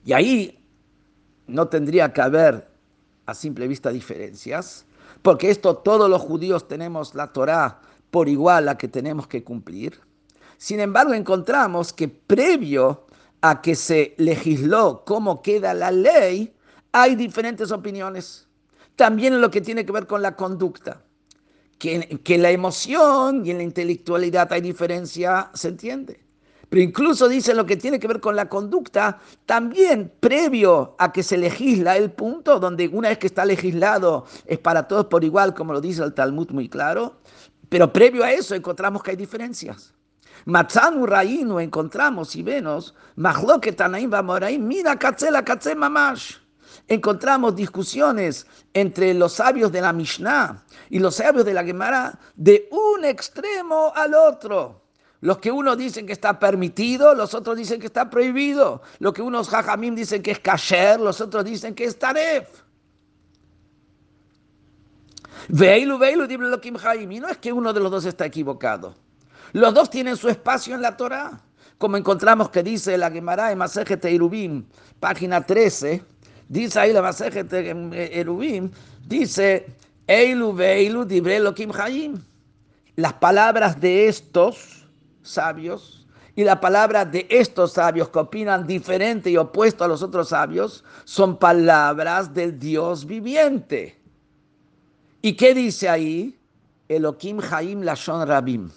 Y 0.06 0.14
ahí 0.14 0.64
no 1.48 1.68
tendría 1.68 2.14
que 2.14 2.22
haber 2.22 2.70
a 3.26 3.34
simple 3.34 3.68
vista 3.68 3.90
diferencias, 3.92 4.86
porque 5.22 5.50
esto 5.50 5.78
todos 5.78 6.10
los 6.10 6.22
judíos 6.22 6.68
tenemos 6.68 7.14
la 7.16 7.34
Torá 7.34 7.82
por 8.12 8.30
igual 8.30 8.70
a 8.70 8.78
que 8.78 8.88
tenemos 8.88 9.28
que 9.28 9.44
cumplir. 9.44 10.00
Sin 10.58 10.80
embargo, 10.80 11.14
encontramos 11.14 11.94
que 11.94 12.08
previo 12.08 13.06
a 13.42 13.62
que 13.62 13.76
se 13.76 14.16
legisló 14.18 15.04
cómo 15.06 15.42
queda 15.42 15.74
la 15.74 15.92
ley, 15.92 16.54
hay 16.92 17.16
diferentes 17.16 17.72
opiniones. 17.72 18.48
También 18.96 19.34
en 19.34 19.42
lo 19.42 19.52
que 19.52 19.62
tiene 19.62 19.86
que 19.86 19.92
ver 19.92 20.08
con 20.08 20.22
la 20.22 20.36
conducta. 20.36 21.02
Que, 21.78 22.20
que 22.24 22.38
la 22.38 22.52
emoción 22.52 23.46
y 23.46 23.52
en 23.52 23.58
la 23.58 23.64
intelectualidad 23.64 24.52
hay 24.52 24.62
diferencia, 24.62 25.50
se 25.54 25.70
entiende. 25.70 26.20
Pero 26.70 26.84
incluso 26.84 27.28
dice 27.28 27.56
lo 27.56 27.66
que 27.66 27.78
tiene 27.78 28.00
que 28.00 28.08
ver 28.08 28.20
con 28.20 28.36
la 28.36 28.48
conducta, 28.48 29.20
también 29.46 30.12
previo 30.20 30.96
a 31.00 31.12
que 31.12 31.24
se 31.24 31.38
legisla 31.38 31.98
el 31.98 32.12
punto, 32.12 32.60
donde 32.60 32.88
una 32.90 33.10
vez 33.10 33.18
que 33.18 33.28
está 33.28 33.44
legislado 33.44 34.26
es 34.46 34.60
para 34.60 34.88
todos 34.88 35.06
por 35.06 35.24
igual, 35.24 35.56
como 35.56 35.74
lo 35.74 35.82
dice 35.82 36.04
el 36.04 36.14
Talmud 36.14 36.52
muy 36.52 36.70
claro, 36.70 37.16
pero 37.70 37.92
previo 37.92 38.24
a 38.24 38.32
eso 38.32 38.54
encontramos 38.54 39.02
que 39.02 39.12
hay 39.12 39.18
diferencias. 39.18 39.94
Matzanu 40.46 41.06
Raínu 41.06 41.60
encontramos 41.60 42.36
y 42.36 42.44
venos, 42.44 42.94
Mahloket 43.16 43.76
Tanaim 43.76 44.10
Bamoraim, 44.10 44.66
mira 44.66 44.96
Katzela 44.98 45.44
Katze 45.44 45.76
Mamash. 45.76 46.38
Encontramos 46.88 47.56
discusiones 47.56 48.48
entre 48.74 49.14
los 49.14 49.34
sabios 49.34 49.72
de 49.72 49.82
la 49.82 49.94
Mishnah 49.94 50.64
y 50.90 51.00
los 51.00 51.16
sabios 51.16 51.46
de 51.46 51.54
la 51.54 51.64
Gemara 51.64 52.20
de 52.36 52.68
un 52.72 53.06
extremo 53.06 53.92
al 53.96 54.14
otro. 54.14 54.84
Los 55.22 55.40
que 55.40 55.52
unos 55.52 55.78
dicen 55.78 56.08
que 56.08 56.14
está 56.14 56.40
permitido, 56.40 57.14
los 57.14 57.34
otros 57.34 57.58
dicen 57.58 57.80
que 57.80 57.88
está 57.88 58.10
prohibido. 58.10 58.82
Los 59.00 59.14
que 59.14 59.22
unos 59.22 59.50
jajamim 59.50 59.94
dicen 59.94 60.24
que 60.24 60.32
es 60.32 60.40
kasher, 60.40 61.00
los 61.00 61.20
otros 61.20 61.44
dicen 61.44 61.76
que 61.76 61.84
es 61.84 62.00
taref. 62.00 62.48
Veilu, 65.50 65.98
veilu, 65.98 66.26
Y 66.26 67.20
no 67.20 67.28
es 67.28 67.38
que 67.38 67.52
uno 67.52 67.74
de 67.74 67.80
los 67.80 67.92
dos 67.92 68.06
está 68.06 68.26
equivocado. 68.26 68.96
Los 69.52 69.74
dos 69.74 69.90
tienen 69.90 70.16
su 70.16 70.30
espacio 70.30 70.76
en 70.76 70.82
la 70.82 70.96
Torah. 70.96 71.42
Como 71.78 71.98
encontramos 71.98 72.50
que 72.50 72.62
dice 72.62 72.98
la 72.98 73.10
Gemara 73.10 73.52
en 73.52 73.58
Masejet 73.58 74.04
Erubim, 74.06 74.66
página 75.00 75.46
13, 75.46 76.04
dice 76.50 76.80
ahí 76.80 76.92
la 76.92 77.02
Masejet 77.02 77.52
Erubim, 77.54 78.70
dice, 79.08 79.68
Eilu, 80.08 80.54
veilu, 80.54 81.06
dibre 81.06 81.40
Lokim 81.40 81.72
Las 82.96 83.14
palabras 83.14 83.80
de 83.80 84.08
estos 84.08 84.86
sabios 85.22 86.00
y 86.36 86.44
la 86.44 86.60
palabra 86.60 87.06
de 87.06 87.28
estos 87.30 87.74
sabios 87.74 88.10
que 88.10 88.20
opinan 88.20 88.66
diferente 88.66 89.30
y 89.30 89.38
opuesto 89.38 89.84
a 89.84 89.88
los 89.88 90.02
otros 90.02 90.30
sabios 90.30 90.84
son 91.04 91.38
palabras 91.38 92.34
del 92.34 92.58
Dios 92.58 93.06
viviente. 93.06 94.00
¿Y 95.22 95.34
qué 95.34 95.54
dice 95.54 95.90
ahí? 95.90 96.40
Elohim 96.88 97.40
Haim 97.52 97.82
Lashon 97.82 98.26
Rabim. 98.26 98.70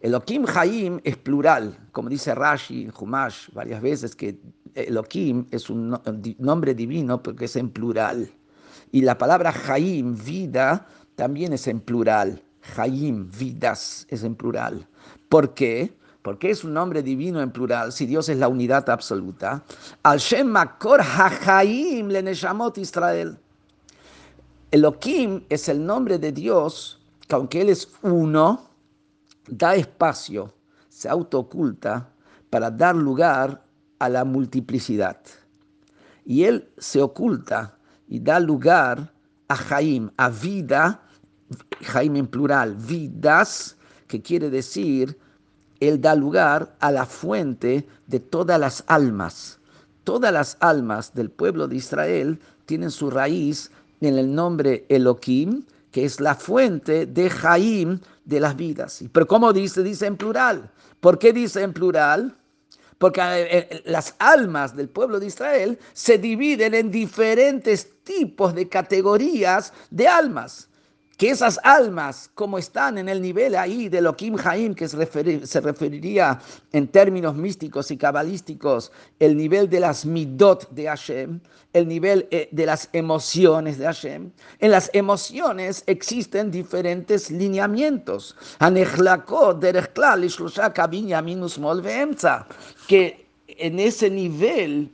Elohim 0.00 0.46
Haim 0.54 1.00
es 1.02 1.16
plural, 1.16 1.76
como 1.90 2.08
dice 2.08 2.34
Rashi 2.34 2.88
Humash 2.96 3.48
varias 3.52 3.82
veces, 3.82 4.14
que 4.14 4.38
Elohim 4.76 5.46
es 5.50 5.70
un 5.70 5.98
nombre 6.38 6.74
divino 6.74 7.22
porque 7.22 7.46
es 7.46 7.56
en 7.56 7.70
plural. 7.70 8.30
Y 8.92 9.00
la 9.00 9.16
palabra 9.16 9.52
Haim, 9.68 10.16
vida, 10.16 10.86
también 11.16 11.52
es 11.54 11.66
en 11.66 11.80
plural. 11.80 12.42
Haim, 12.76 13.30
vidas, 13.30 14.06
es 14.10 14.22
en 14.22 14.34
plural. 14.34 14.86
¿Por 15.28 15.54
qué? 15.54 15.96
Porque 16.22 16.50
es 16.50 16.62
un 16.62 16.74
nombre 16.74 17.02
divino 17.02 17.40
en 17.40 17.50
plural, 17.50 17.92
si 17.92 18.04
Dios 18.04 18.28
es 18.28 18.38
la 18.38 18.48
unidad 18.48 18.88
absoluta. 18.90 19.64
Al 20.02 20.18
Shem 20.18 20.48
Makor 20.48 21.00
HaChaim 21.00 22.08
le 22.08 22.22
Neshamot 22.22 22.78
Israel. 22.78 23.38
Elohim 24.70 25.44
es 25.48 25.68
el 25.68 25.84
nombre 25.84 26.18
de 26.18 26.32
Dios 26.32 27.00
que 27.26 27.34
aunque 27.34 27.60
Él 27.60 27.70
es 27.70 27.88
uno, 28.02 28.68
da 29.48 29.74
espacio, 29.74 30.52
se 30.88 31.08
autooculta 31.08 32.08
para 32.50 32.70
dar 32.70 32.94
lugar 32.94 33.65
a 33.98 34.08
la 34.08 34.24
multiplicidad. 34.24 35.18
Y 36.24 36.44
Él 36.44 36.68
se 36.78 37.00
oculta 37.00 37.76
y 38.08 38.20
da 38.20 38.40
lugar 38.40 39.12
a 39.48 39.56
Jaim, 39.56 40.10
a 40.16 40.28
vida, 40.28 41.02
Jaim 41.82 42.16
en 42.16 42.26
plural, 42.26 42.74
vidas 42.74 43.76
que 44.08 44.20
quiere 44.20 44.50
decir, 44.50 45.16
Él 45.80 46.00
da 46.00 46.14
lugar 46.14 46.76
a 46.80 46.90
la 46.90 47.06
fuente 47.06 47.86
de 48.06 48.20
todas 48.20 48.58
las 48.58 48.84
almas. 48.86 49.58
Todas 50.04 50.32
las 50.32 50.56
almas 50.60 51.14
del 51.14 51.30
pueblo 51.30 51.66
de 51.66 51.76
Israel 51.76 52.38
tienen 52.66 52.90
su 52.90 53.10
raíz 53.10 53.70
en 54.00 54.18
el 54.18 54.34
nombre 54.34 54.84
Elohim, 54.88 55.64
que 55.90 56.04
es 56.04 56.20
la 56.20 56.34
fuente 56.34 57.06
de 57.06 57.30
Jaim 57.30 57.98
de 58.24 58.40
las 58.40 58.56
vidas. 58.56 59.02
Pero 59.12 59.26
¿cómo 59.26 59.52
dice? 59.52 59.82
Dice 59.82 60.06
en 60.06 60.16
plural. 60.16 60.70
¿Por 61.00 61.18
qué 61.18 61.32
dice 61.32 61.62
en 61.62 61.72
plural? 61.72 62.36
Porque 62.98 63.82
las 63.84 64.14
almas 64.18 64.74
del 64.74 64.88
pueblo 64.88 65.20
de 65.20 65.26
Israel 65.26 65.78
se 65.92 66.18
dividen 66.18 66.74
en 66.74 66.90
diferentes 66.90 67.88
tipos 68.04 68.54
de 68.54 68.68
categorías 68.68 69.72
de 69.90 70.08
almas 70.08 70.68
que 71.16 71.30
esas 71.30 71.58
almas, 71.62 72.30
como 72.34 72.58
están 72.58 72.98
en 72.98 73.08
el 73.08 73.22
nivel 73.22 73.54
ahí 73.54 73.88
de 73.88 74.12
Kim 74.16 74.36
Haim, 74.44 74.74
que 74.74 74.86
se, 74.86 75.60
referiría 75.60 76.38
en 76.72 76.88
términos 76.88 77.34
místicos 77.34 77.90
y 77.90 77.96
cabalísticos, 77.96 78.92
el 79.18 79.36
nivel 79.36 79.70
de 79.70 79.80
las 79.80 80.04
midot 80.04 80.70
de 80.72 80.86
Hashem, 80.86 81.40
el 81.72 81.88
nivel 81.88 82.28
eh, 82.30 82.48
de 82.52 82.66
las 82.66 82.90
emociones 82.92 83.78
de 83.78 83.86
Hashem. 83.86 84.30
En 84.58 84.70
las 84.70 84.90
emociones 84.92 85.84
existen 85.86 86.50
diferentes 86.50 87.30
lineamientos. 87.30 88.36
Que 92.88 93.26
en 93.48 93.78
ese 93.78 94.10
nivel 94.10 94.92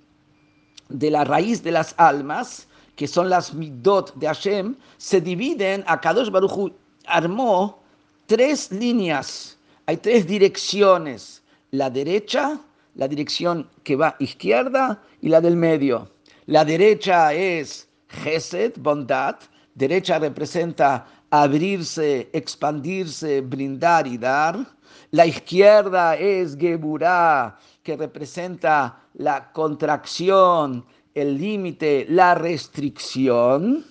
de 0.88 1.10
la 1.10 1.24
raíz 1.24 1.62
de 1.62 1.72
las 1.72 1.94
almas, 1.96 2.68
que 2.96 3.06
son 3.06 3.28
las 3.28 3.54
midot 3.54 4.14
de 4.16 4.26
Hashem, 4.26 4.76
se 4.98 5.20
dividen, 5.20 5.84
a 5.86 6.00
Kadosh 6.00 6.30
Baruch 6.30 6.72
armó 7.06 7.82
tres 8.26 8.70
líneas, 8.70 9.58
hay 9.86 9.96
tres 9.96 10.26
direcciones, 10.26 11.42
la 11.70 11.90
derecha, 11.90 12.60
la 12.94 13.08
dirección 13.08 13.68
que 13.82 13.96
va 13.96 14.16
izquierda 14.18 15.02
y 15.20 15.28
la 15.28 15.40
del 15.40 15.56
medio. 15.56 16.10
La 16.46 16.64
derecha 16.64 17.32
es 17.32 17.88
Gesed, 18.08 18.74
bondad, 18.78 19.36
derecha 19.74 20.18
representa 20.18 21.06
abrirse, 21.30 22.28
expandirse, 22.32 23.40
brindar 23.40 24.06
y 24.06 24.18
dar. 24.18 24.66
La 25.12 25.26
izquierda 25.26 26.14
es 26.16 26.56
Geburah, 26.58 27.58
que 27.82 27.96
representa 27.96 29.00
la 29.14 29.50
contracción, 29.52 30.84
el 31.14 31.38
límite, 31.38 32.06
la 32.08 32.34
restricción, 32.34 33.84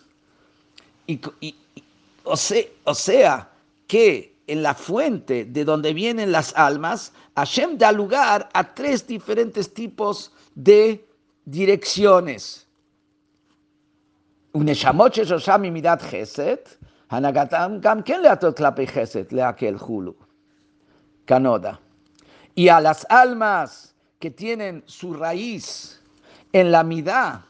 y, 1.07 1.19
o, 2.23 2.34
o 2.84 2.95
sea 2.95 3.49
que 3.88 4.31
en 4.47 4.63
la 4.63 4.73
fuente 4.73 5.45
de 5.45 5.63
donde 5.63 5.93
vienen 5.93 6.31
las 6.31 6.53
almas, 6.55 7.13
Hashem 7.36 7.77
da 7.77 7.91
lugar 7.91 8.49
a 8.53 8.73
tres 8.73 9.07
diferentes 9.07 9.73
tipos 9.73 10.31
de 10.55 11.05
direcciones. 11.45 12.67
midat 14.53 16.01
hanagatam 17.10 17.81
gam 17.81 18.03
ken 18.03 18.21
leatot 18.21 18.55
klape 18.55 18.88
chesed, 18.88 19.31
leakel 19.31 19.77
hulu. 19.77 20.15
Canoda. 21.25 21.79
Y 22.55 22.67
a 22.67 22.81
las 22.81 23.05
almas 23.10 23.95
que 24.19 24.31
tienen 24.31 24.84
su 24.86 25.13
raíz 25.13 26.00
en 26.53 26.71
la 26.71 26.83
mitad 26.83 27.41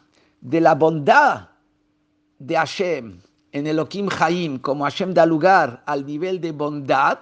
de 0.41 0.61
la 0.61 0.75
bondad 0.75 1.49
de 2.39 2.55
Hashem, 2.55 3.19
en 3.51 3.67
Elohim 3.67 4.09
Haim, 4.19 4.59
como 4.59 4.83
Hashem 4.83 5.13
da 5.13 5.25
lugar 5.25 5.83
al 5.85 6.05
nivel 6.05 6.39
de 6.39 6.51
bondad, 6.51 7.19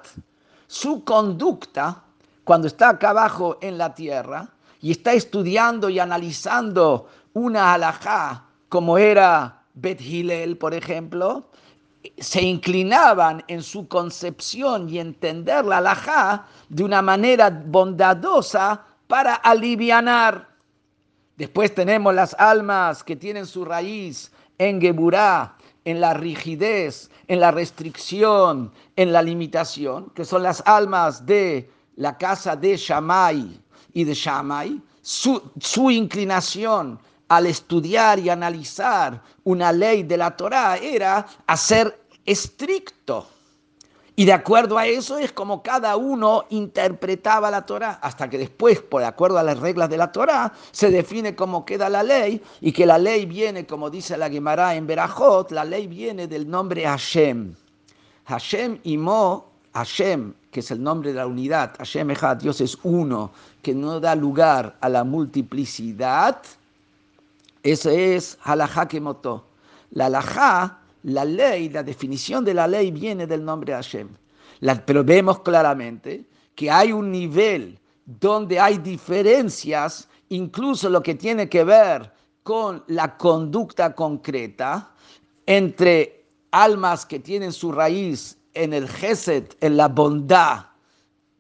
su 0.68 1.04
conducta, 1.04 2.04
cuando 2.44 2.68
está 2.68 2.90
acá 2.90 3.12
abajo 3.12 3.58
en 3.62 3.78
la 3.78 3.94
tierra 3.94 4.48
y 4.82 4.92
está 4.92 5.14
estudiando 5.14 5.90
y 5.90 6.00
analizando 6.00 7.08
una 7.34 7.74
halajá, 7.74 8.46
como 8.70 8.98
era 8.98 9.64
Bet 9.74 10.02
Hillel, 10.02 10.58
por 10.58 10.74
ejemplo, 10.74 11.50
se 12.18 12.42
inclinaban 12.42 13.44
en 13.48 13.62
su 13.62 13.88
concepción 13.88 14.90
y 14.90 15.00
entender 15.00 15.66
la 15.66 15.78
halajá 15.78 16.46
de 16.70 16.84
una 16.84 17.02
manera 17.02 17.50
bondadosa 17.50 18.84
para 19.08 19.36
alivianar 19.36 20.49
Después 21.40 21.74
tenemos 21.74 22.14
las 22.14 22.36
almas 22.38 23.02
que 23.02 23.16
tienen 23.16 23.46
su 23.46 23.64
raíz 23.64 24.30
en 24.58 24.82
Geburá, 24.82 25.56
en 25.86 26.02
la 26.02 26.14
rigidez, 26.14 27.10
en 27.30 27.40
la 27.40 27.50
restricción, 27.50 28.74
en 28.98 29.14
la 29.14 29.22
limitación, 29.22 30.10
que 30.10 30.26
son 30.26 30.44
las 30.44 30.62
almas 30.66 31.26
de 31.26 31.72
la 31.96 32.18
casa 32.18 32.58
de 32.58 32.76
Shammai. 32.76 33.58
Y 33.94 34.04
de 34.04 34.14
Shammai, 34.14 34.82
su, 35.02 35.42
su 35.62 35.90
inclinación 35.90 37.00
al 37.30 37.46
estudiar 37.46 38.20
y 38.20 38.30
analizar 38.30 39.24
una 39.46 39.72
ley 39.72 40.04
de 40.04 40.18
la 40.18 40.36
Torah 40.36 40.76
era 40.76 41.26
hacer 41.48 42.02
estricto 42.26 43.26
y 44.20 44.26
de 44.26 44.34
acuerdo 44.34 44.78
a 44.78 44.86
eso 44.86 45.18
es 45.18 45.32
como 45.32 45.64
cada 45.64 45.96
uno 45.96 46.44
interpretaba 46.50 47.50
la 47.50 47.66
Torah, 47.66 48.00
hasta 48.02 48.30
que 48.30 48.38
después, 48.38 48.82
por 48.82 49.02
acuerdo 49.02 49.38
a 49.38 49.44
las 49.44 49.58
reglas 49.58 49.90
de 49.90 49.96
la 49.96 50.12
Torah, 50.12 50.52
se 50.72 50.92
define 50.92 51.38
cómo 51.38 51.64
queda 51.64 51.88
la 51.88 52.04
ley 52.04 52.44
y 52.60 52.74
que 52.74 52.86
la 52.86 52.98
ley 52.98 53.26
viene, 53.26 53.66
como 53.66 53.90
dice 53.90 54.18
la 54.18 54.30
Gemara 54.30 54.76
en 54.76 54.88
Berajot, 54.88 55.52
la 55.52 55.64
ley 55.64 55.88
viene 55.88 56.28
del 56.28 56.50
nombre 56.50 56.84
Hashem. 56.84 57.56
Hashem 58.26 58.80
y 58.84 58.98
Mo, 58.98 59.46
Hashem, 59.74 60.34
que 60.52 60.60
es 60.60 60.70
el 60.70 60.84
nombre 60.84 61.14
de 61.14 61.20
la 61.20 61.26
unidad, 61.26 61.78
Hashem 61.78 62.12
Echad, 62.12 62.40
Dios 62.40 62.60
es 62.60 62.78
uno, 62.84 63.32
que 63.62 63.74
no 63.74 64.02
da 64.02 64.16
lugar 64.16 64.76
a 64.82 64.90
la 64.90 65.06
multiplicidad, 65.06 66.42
eso 67.64 67.90
es 67.90 68.38
halajá 68.44 68.86
kemoto. 68.86 69.46
La 69.92 70.08
halajá 70.08 70.79
la 71.04 71.26
ley, 71.26 71.70
la 71.70 71.84
definición 71.84 72.44
de 72.44 72.54
la 72.54 72.68
ley 72.68 72.92
viene 72.92 73.26
del 73.26 73.44
nombre 73.44 73.74
Hashem. 73.74 74.10
pero 74.86 75.04
vemos 75.04 75.40
claramente 75.42 76.26
que 76.56 76.70
hay 76.70 76.92
un 76.92 77.12
nivel 77.12 77.80
donde 78.06 78.60
hay 78.60 78.78
diferencias, 78.78 80.10
incluso 80.30 80.90
lo 80.90 81.02
que 81.02 81.16
tiene 81.16 81.48
que 81.48 81.64
ver 81.64 82.12
con 82.44 82.84
la 82.88 83.16
conducta 83.18 83.94
concreta, 83.94 84.92
entre 85.46 86.26
almas 86.52 87.06
que 87.06 87.20
tienen 87.20 87.54
su 87.54 87.72
raíz 87.72 88.38
en 88.54 88.74
el 88.74 88.88
Geset, 88.88 89.56
en 89.62 89.78
la 89.78 89.88
bondad 89.88 90.66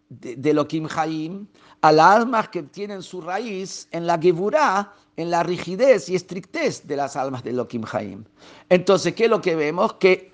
de, 0.09 0.35
de 0.35 0.53
Lokim 0.53 0.87
Haim, 0.95 1.47
a 1.81 1.91
las 1.91 2.15
almas 2.17 2.49
que 2.49 2.63
tienen 2.63 3.01
su 3.01 3.21
raíz 3.21 3.87
en 3.91 4.05
la 4.05 4.17
Geburah, 4.17 4.93
en 5.15 5.31
la 5.31 5.43
rigidez 5.43 6.09
y 6.09 6.15
estrictez 6.15 6.87
de 6.87 6.95
las 6.95 7.15
almas 7.15 7.43
de 7.43 7.53
Lokim 7.53 7.83
Haim. 7.91 8.23
Entonces, 8.69 9.13
¿qué 9.13 9.25
es 9.25 9.29
lo 9.29 9.41
que 9.41 9.55
vemos? 9.55 9.93
Que 9.93 10.31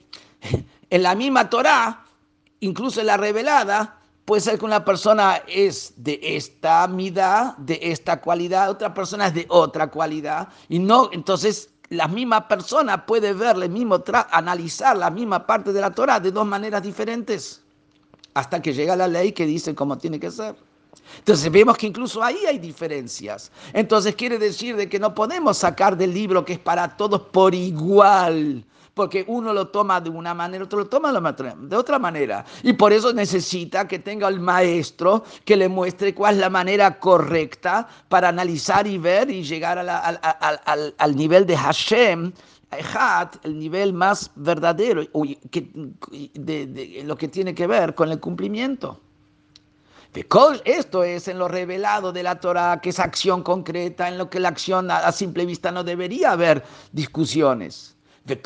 en 0.90 1.04
la 1.04 1.16
misma 1.16 1.50
Torah, 1.50 2.06
incluso 2.60 3.02
en 3.02 3.08
la 3.08 3.18
revelada, 3.18 4.00
puede 4.26 4.42
ser 4.42 4.60
que 4.60 4.66
una 4.66 4.84
persona 4.84 5.42
es 5.48 5.94
de 5.98 6.20
esta 6.22 6.88
mida, 6.88 7.56
de 7.58 7.80
esta 7.82 8.22
cualidad, 8.22 8.70
otra 8.70 8.94
persona 8.94 9.28
es 9.28 9.34
de 9.34 9.46
otra 9.50 9.88
cualidad, 9.88 10.50
y 10.68 10.80
no, 10.80 11.10
entonces 11.12 11.70
la 11.90 12.08
misma 12.08 12.48
persona 12.48 13.06
puede 13.06 13.34
ver, 13.34 13.56
el 13.58 13.70
mismo 13.70 14.04
analizar 14.32 14.98
la 14.98 15.12
misma 15.12 15.46
parte 15.46 15.72
de 15.72 15.82
la 15.82 15.92
Torah 15.92 16.20
de 16.20 16.32
dos 16.32 16.46
maneras 16.46 16.82
diferentes, 16.82 17.62
hasta 18.34 18.62
que 18.62 18.74
llega 18.74 18.96
la 18.96 19.08
ley 19.08 19.32
que 19.32 19.46
dice 19.46 19.76
cómo 19.76 19.98
tiene 19.98 20.20
que 20.20 20.32
ser. 20.32 20.56
Entonces 21.20 21.52
vemos 21.52 21.78
que 21.78 21.88
incluso 21.88 22.24
ahí 22.24 22.38
hay 22.48 22.58
diferencias. 22.58 23.52
Entonces 23.74 24.16
quiere 24.16 24.38
decir 24.38 24.76
de 24.76 24.90
que 24.90 25.00
no 25.00 25.14
podemos 25.14 25.58
sacar 25.58 25.98
del 25.98 26.14
libro 26.14 26.46
que 26.46 26.54
es 26.54 26.60
para 26.60 26.96
todos 26.96 27.22
por 27.22 27.56
igual. 27.56 28.64
Porque 28.94 29.26
uno 29.28 29.52
lo 29.52 29.68
toma 29.68 30.00
de 30.00 30.10
una 30.10 30.34
manera, 30.34 30.64
otro 30.64 30.80
lo 30.80 30.88
toma 30.88 31.12
de 31.12 31.76
otra 31.76 32.00
manera. 32.00 32.46
Y 32.64 32.72
por 32.72 32.94
eso 32.94 33.12
necesita 33.12 33.86
que 33.90 34.00
tenga 34.00 34.30
el 34.30 34.40
maestro 34.40 35.26
que 35.44 35.58
le 35.58 35.68
muestre 35.68 36.16
cuál 36.16 36.36
es 36.36 36.42
la 36.42 36.50
manera 36.50 36.98
correcta 36.98 37.90
para 38.08 38.30
analizar 38.30 38.88
y 38.88 38.98
ver 38.98 39.30
y 39.30 39.44
llegar 39.44 39.80
al, 39.80 41.16
nivel 41.16 41.46
de 41.46 41.58
Hashem, 41.58 42.32
el 43.44 43.60
nivel 43.60 43.92
más 43.92 44.32
verdadero, 44.36 45.04
de, 46.34 47.04
lo 47.06 47.18
que 47.18 47.28
tiene 47.28 47.54
que 47.54 47.68
ver 47.68 47.96
con 47.96 48.12
el 48.12 48.22
cumplimiento. 48.22 49.02
Esto 50.64 51.04
es 51.04 51.28
en 51.28 51.40
lo 51.40 51.48
revelado 51.48 52.14
de 52.14 52.24
la 52.24 52.40
Torah, 52.40 52.80
que 52.82 52.90
es 52.90 53.00
acción 53.00 53.44
concreta, 53.44 54.08
en 54.08 54.18
lo 54.18 54.30
que 54.30 54.40
la 54.40 54.50
acción 54.50 54.90
a, 54.90 55.12
simple 55.12 55.46
vista 55.46 55.72
no 55.72 55.84
debería 55.84 56.32
haber 56.32 56.64
discusiones. 56.92 57.96
De 58.24 58.42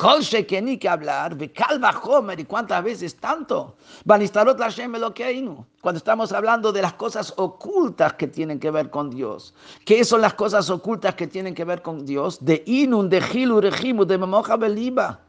que 0.46 0.60
ni 0.60 0.76
que 0.76 0.88
hablar, 0.88 1.36
de 1.36 1.50
calva 1.52 1.98
Homer, 2.02 2.38
y 2.38 2.44
cuántas 2.44 2.84
veces 2.84 3.16
tanto. 3.16 3.76
Cuando 4.04 5.96
estamos 5.96 6.32
hablando 6.32 6.70
de 6.70 6.82
las 6.82 6.92
cosas 6.94 7.32
ocultas 7.36 8.12
que 8.14 8.26
tienen 8.26 8.60
que 8.60 8.70
ver 8.70 8.90
con 8.90 9.08
Dios. 9.08 9.54
¿Qué 9.86 10.04
son 10.04 10.20
las 10.20 10.34
cosas 10.34 10.68
ocultas 10.68 11.14
que 11.14 11.26
tienen 11.26 11.54
que 11.54 11.64
ver 11.64 11.80
con 11.80 12.04
Dios? 12.04 12.44
De 12.44 12.62
Inun, 12.66 13.08
de 13.08 13.22
Hilu, 13.32 13.60
Regimu, 13.60 14.04
de 14.04 14.18
Memoja 14.18 14.56
Beliba. 14.56 15.20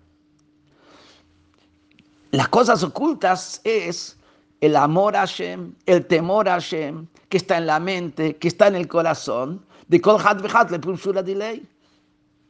Las 2.32 2.50
cosas 2.50 2.84
ocultas 2.84 3.62
es 3.64 4.18
el 4.62 4.76
amor 4.76 5.16
a 5.16 5.22
Hashem, 5.22 5.74
el 5.88 6.06
temor 6.06 6.48
a 6.48 6.54
Hashem, 6.54 7.08
que 7.30 7.38
está 7.38 7.58
en 7.58 7.66
la 7.66 7.80
mente, 7.80 8.36
que 8.38 8.48
está 8.48 8.68
en 8.68 8.76
el 8.76 8.88
corazón. 8.88 9.66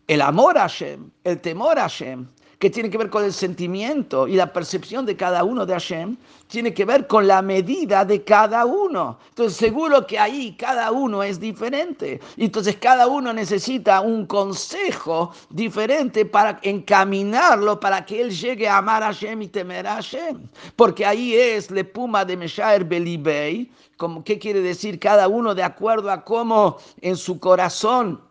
El 0.08 0.22
amor 0.22 0.58
a 0.58 0.62
Hashem, 0.62 1.10
el 1.24 1.40
temor 1.40 1.80
a 1.80 1.84
Hashem, 1.84 2.28
que 2.62 2.70
tiene 2.70 2.92
que 2.92 2.98
ver 3.00 3.10
con 3.10 3.26
el 3.26 3.34
sentimiento 3.34 4.28
y 4.28 4.36
la 4.36 4.54
percepción 4.54 5.04
de 5.04 5.18
cada 5.18 5.44
uno 5.44 5.66
de 5.66 5.74
Hashem, 5.74 6.16
tiene 6.48 6.72
que 6.76 6.86
ver 6.86 7.08
con 7.08 7.26
la 7.26 7.42
medida 7.42 8.06
de 8.06 8.24
cada 8.24 8.68
uno. 8.68 9.18
Entonces 9.30 9.58
seguro 9.58 10.06
que 10.06 10.20
ahí 10.20 10.56
cada 10.60 10.92
uno 10.92 11.24
es 11.24 11.40
diferente. 11.40 12.20
Entonces 12.38 12.78
cada 12.78 13.08
uno 13.08 13.34
necesita 13.34 14.02
un 14.02 14.28
consejo 14.28 15.32
diferente 15.50 16.24
para 16.24 16.60
encaminarlo 16.62 17.80
para 17.80 18.06
que 18.06 18.22
él 18.22 18.30
llegue 18.30 18.68
a 18.68 18.78
amar 18.78 19.02
a 19.02 19.08
Hashem 19.08 19.42
y 19.42 19.48
temer 19.48 19.88
a 19.88 19.96
Hashem. 19.96 20.48
Porque 20.76 21.04
ahí 21.04 21.34
es 21.34 21.72
le 21.72 21.84
puma 21.84 22.24
de 22.24 22.38
Meshaer 22.38 22.86
Belibei, 22.86 23.72
como, 23.98 24.24
¿qué 24.24 24.38
quiere 24.38 24.62
decir? 24.62 25.00
Cada 25.00 25.28
uno 25.28 25.56
de 25.56 25.64
acuerdo 25.64 26.12
a 26.12 26.24
cómo 26.24 26.78
en 27.02 27.18
su 27.18 27.40
corazón 27.40 28.22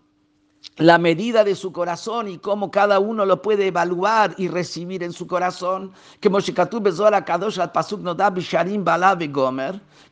la 0.81 0.97
medida 0.97 1.45
de 1.45 1.55
su 1.55 1.73
corazón 1.73 2.27
y 2.27 2.39
cómo 2.39 2.71
cada 2.71 2.99
uno 3.01 3.27
lo 3.27 3.43
puede 3.43 3.67
evaluar 3.67 4.35
y 4.39 4.49
recibir 4.49 5.03
en 5.03 5.13
su 5.13 5.27
corazón, 5.27 5.93
como 6.23 6.39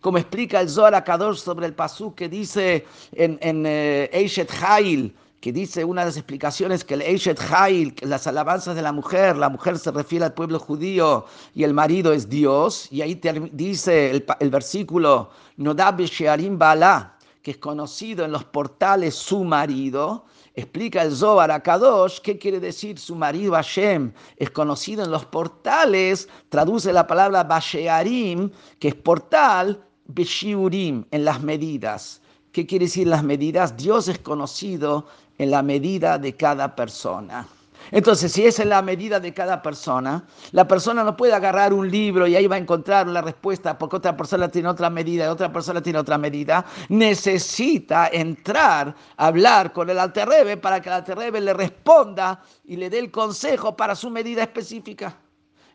como 0.01 0.19
explica 0.19 0.61
el 0.61 0.69
Zohar 0.69 1.05
Kadosh 1.05 1.39
sobre 1.39 1.67
el 1.67 1.75
Pasuk 1.75 2.15
que 2.15 2.29
dice 2.29 2.87
en, 3.13 3.39
en 3.41 3.65
eh, 3.65 4.11
Eishet 4.13 4.51
Hail, 4.63 5.17
que 5.41 5.53
dice 5.53 5.85
una 5.85 6.03
de 6.03 6.09
las 6.09 6.17
explicaciones 6.19 6.85
que 6.85 6.95
el 6.95 7.03
Eishet 7.03 7.41
Hail, 7.51 7.95
las 8.03 8.27
alabanzas 8.27 8.77
de 8.77 8.83
la 8.83 8.93
mujer, 8.93 9.39
la 9.39 9.49
mujer 9.49 9.79
se 9.79 9.91
refiere 9.91 10.27
al 10.27 10.35
pueblo 10.35 10.59
judío 10.59 11.25
y 11.55 11.65
el 11.65 11.73
marido 11.73 12.13
es 12.13 12.29
Dios, 12.29 12.89
y 12.93 13.01
ahí 13.01 13.19
dice 13.53 14.11
el, 14.11 14.27
el 14.39 14.51
versículo 14.51 15.31
Nodab 15.57 15.99
Shearim 16.03 16.59
Bala, 16.59 17.15
que 17.43 17.53
es 17.53 17.57
conocido 17.57 18.27
en 18.27 18.33
los 18.33 18.45
portales 18.45 19.15
su 19.15 19.45
marido, 19.45 20.27
explica 20.59 21.03
el 21.03 21.15
Zohar 21.15 21.51
a 21.51 21.61
Kadosh, 21.61 22.19
¿qué 22.19 22.37
quiere 22.37 22.59
decir 22.59 22.99
su 22.99 23.15
marido 23.15 23.53
Hashem? 23.53 24.13
Es 24.37 24.51
conocido 24.51 25.05
en 25.05 25.11
los 25.13 25.25
portales, 25.25 26.29
traduce 26.49 26.93
la 26.93 27.07
palabra 27.07 27.45
Bashearim, 27.45 28.51
que 28.81 28.89
es 28.89 28.95
portal, 28.95 29.81
Beshiurim, 30.07 31.05
en 31.13 31.25
las 31.25 31.43
medidas. 31.43 32.21
¿Qué 32.51 32.67
quiere 32.67 32.87
decir 32.87 33.07
las 33.07 33.23
medidas? 33.23 33.77
Dios 33.77 34.09
es 34.09 34.19
conocido 34.19 35.07
en 35.39 35.53
la 35.53 35.63
medida 35.63 36.19
de 36.19 36.35
cada 36.35 36.75
persona. 36.75 37.47
Entonces, 37.91 38.33
si 38.33 38.45
esa 38.45 38.63
es 38.63 38.69
la 38.69 38.83
medida 38.83 39.19
de 39.19 39.33
cada 39.33 39.63
persona, 39.63 40.27
la 40.53 40.69
persona 40.69 41.03
no 41.05 41.17
puede 41.17 41.33
agarrar 41.33 41.73
un 41.73 41.91
libro 41.91 42.27
y 42.27 42.37
ahí 42.37 42.47
va 42.47 42.57
a 42.57 42.59
encontrar 42.59 43.07
la 43.07 43.23
respuesta 43.23 43.79
porque 43.79 43.97
otra 43.97 44.17
persona 44.17 44.49
tiene 44.49 44.69
otra 44.69 44.91
medida 44.91 45.33
otra 45.33 45.53
persona 45.53 45.83
tiene 45.83 45.99
otra 45.99 46.19
medida. 46.19 46.65
Necesita 46.89 48.09
entrar, 48.09 48.95
hablar 49.17 49.73
con 49.73 49.89
el 49.91 49.99
alterrebe 49.99 50.57
para 50.57 50.81
que 50.81 50.89
el 50.89 50.97
alterrebe 50.97 51.41
le 51.41 51.55
responda 51.55 52.43
y 52.65 52.77
le 52.77 52.91
dé 52.91 52.99
el 52.99 53.11
consejo 53.11 53.77
para 53.77 53.95
su 53.95 54.11
medida 54.11 54.43
específica. 54.43 55.17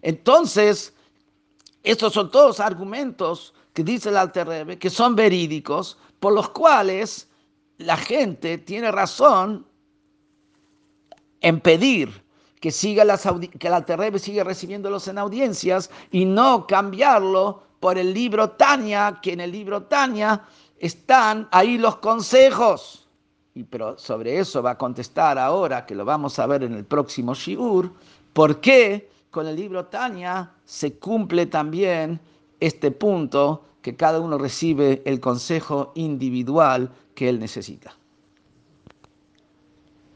Entonces, 0.01 0.93
estos 1.82 2.14
son 2.14 2.30
todos 2.30 2.59
argumentos 2.59 3.53
que 3.74 3.84
dice 3.84 4.09
el 4.09 4.18
alterrebe 4.18 4.78
que 4.78 4.89
son 4.89 5.16
verídicos, 5.16 5.97
por 6.20 6.34
los 6.34 6.49
cuales 6.49 7.28
la 7.78 7.97
gente 7.97 8.59
tiene 8.59 8.91
razón 8.91 9.66
en 11.43 11.59
pedir 11.59 12.23
que, 12.59 12.71
siga 12.71 13.05
las 13.05 13.27
que 13.59 13.69
la 13.69 13.85
Terrebe 13.85 14.17
siga 14.17 14.43
recibiéndolos 14.43 15.07
en 15.07 15.19
audiencias 15.19 15.91
y 16.11 16.25
no 16.25 16.65
cambiarlo 16.65 17.61
por 17.79 17.97
el 17.97 18.13
libro 18.13 18.51
Tania, 18.51 19.19
que 19.21 19.33
en 19.33 19.41
el 19.41 19.51
libro 19.51 19.83
Tania 19.83 20.41
están 20.79 21.47
ahí 21.51 21.77
los 21.77 21.97
consejos. 21.97 23.07
Y 23.53 23.63
pero 23.63 23.97
sobre 23.99 24.39
eso 24.39 24.63
va 24.63 24.71
a 24.71 24.77
contestar 24.77 25.37
ahora, 25.37 25.85
que 25.85 25.93
lo 25.93 26.05
vamos 26.05 26.39
a 26.39 26.47
ver 26.47 26.63
en 26.63 26.73
el 26.73 26.85
próximo 26.85 27.35
Shiur, 27.35 27.91
por 28.31 28.61
qué 28.61 29.11
con 29.29 29.45
el 29.45 29.57
libro 29.57 29.85
Tania 29.85 30.49
se 30.63 30.93
cumple 30.97 31.45
también 31.47 32.19
este 32.61 32.91
punto 32.91 33.65
que 33.81 33.97
cada 33.97 34.21
uno 34.21 34.37
recibe 34.37 35.01
el 35.05 35.19
consejo 35.19 35.91
individual 35.95 36.89
que 37.13 37.27
él 37.27 37.39
necesita. 37.39 37.93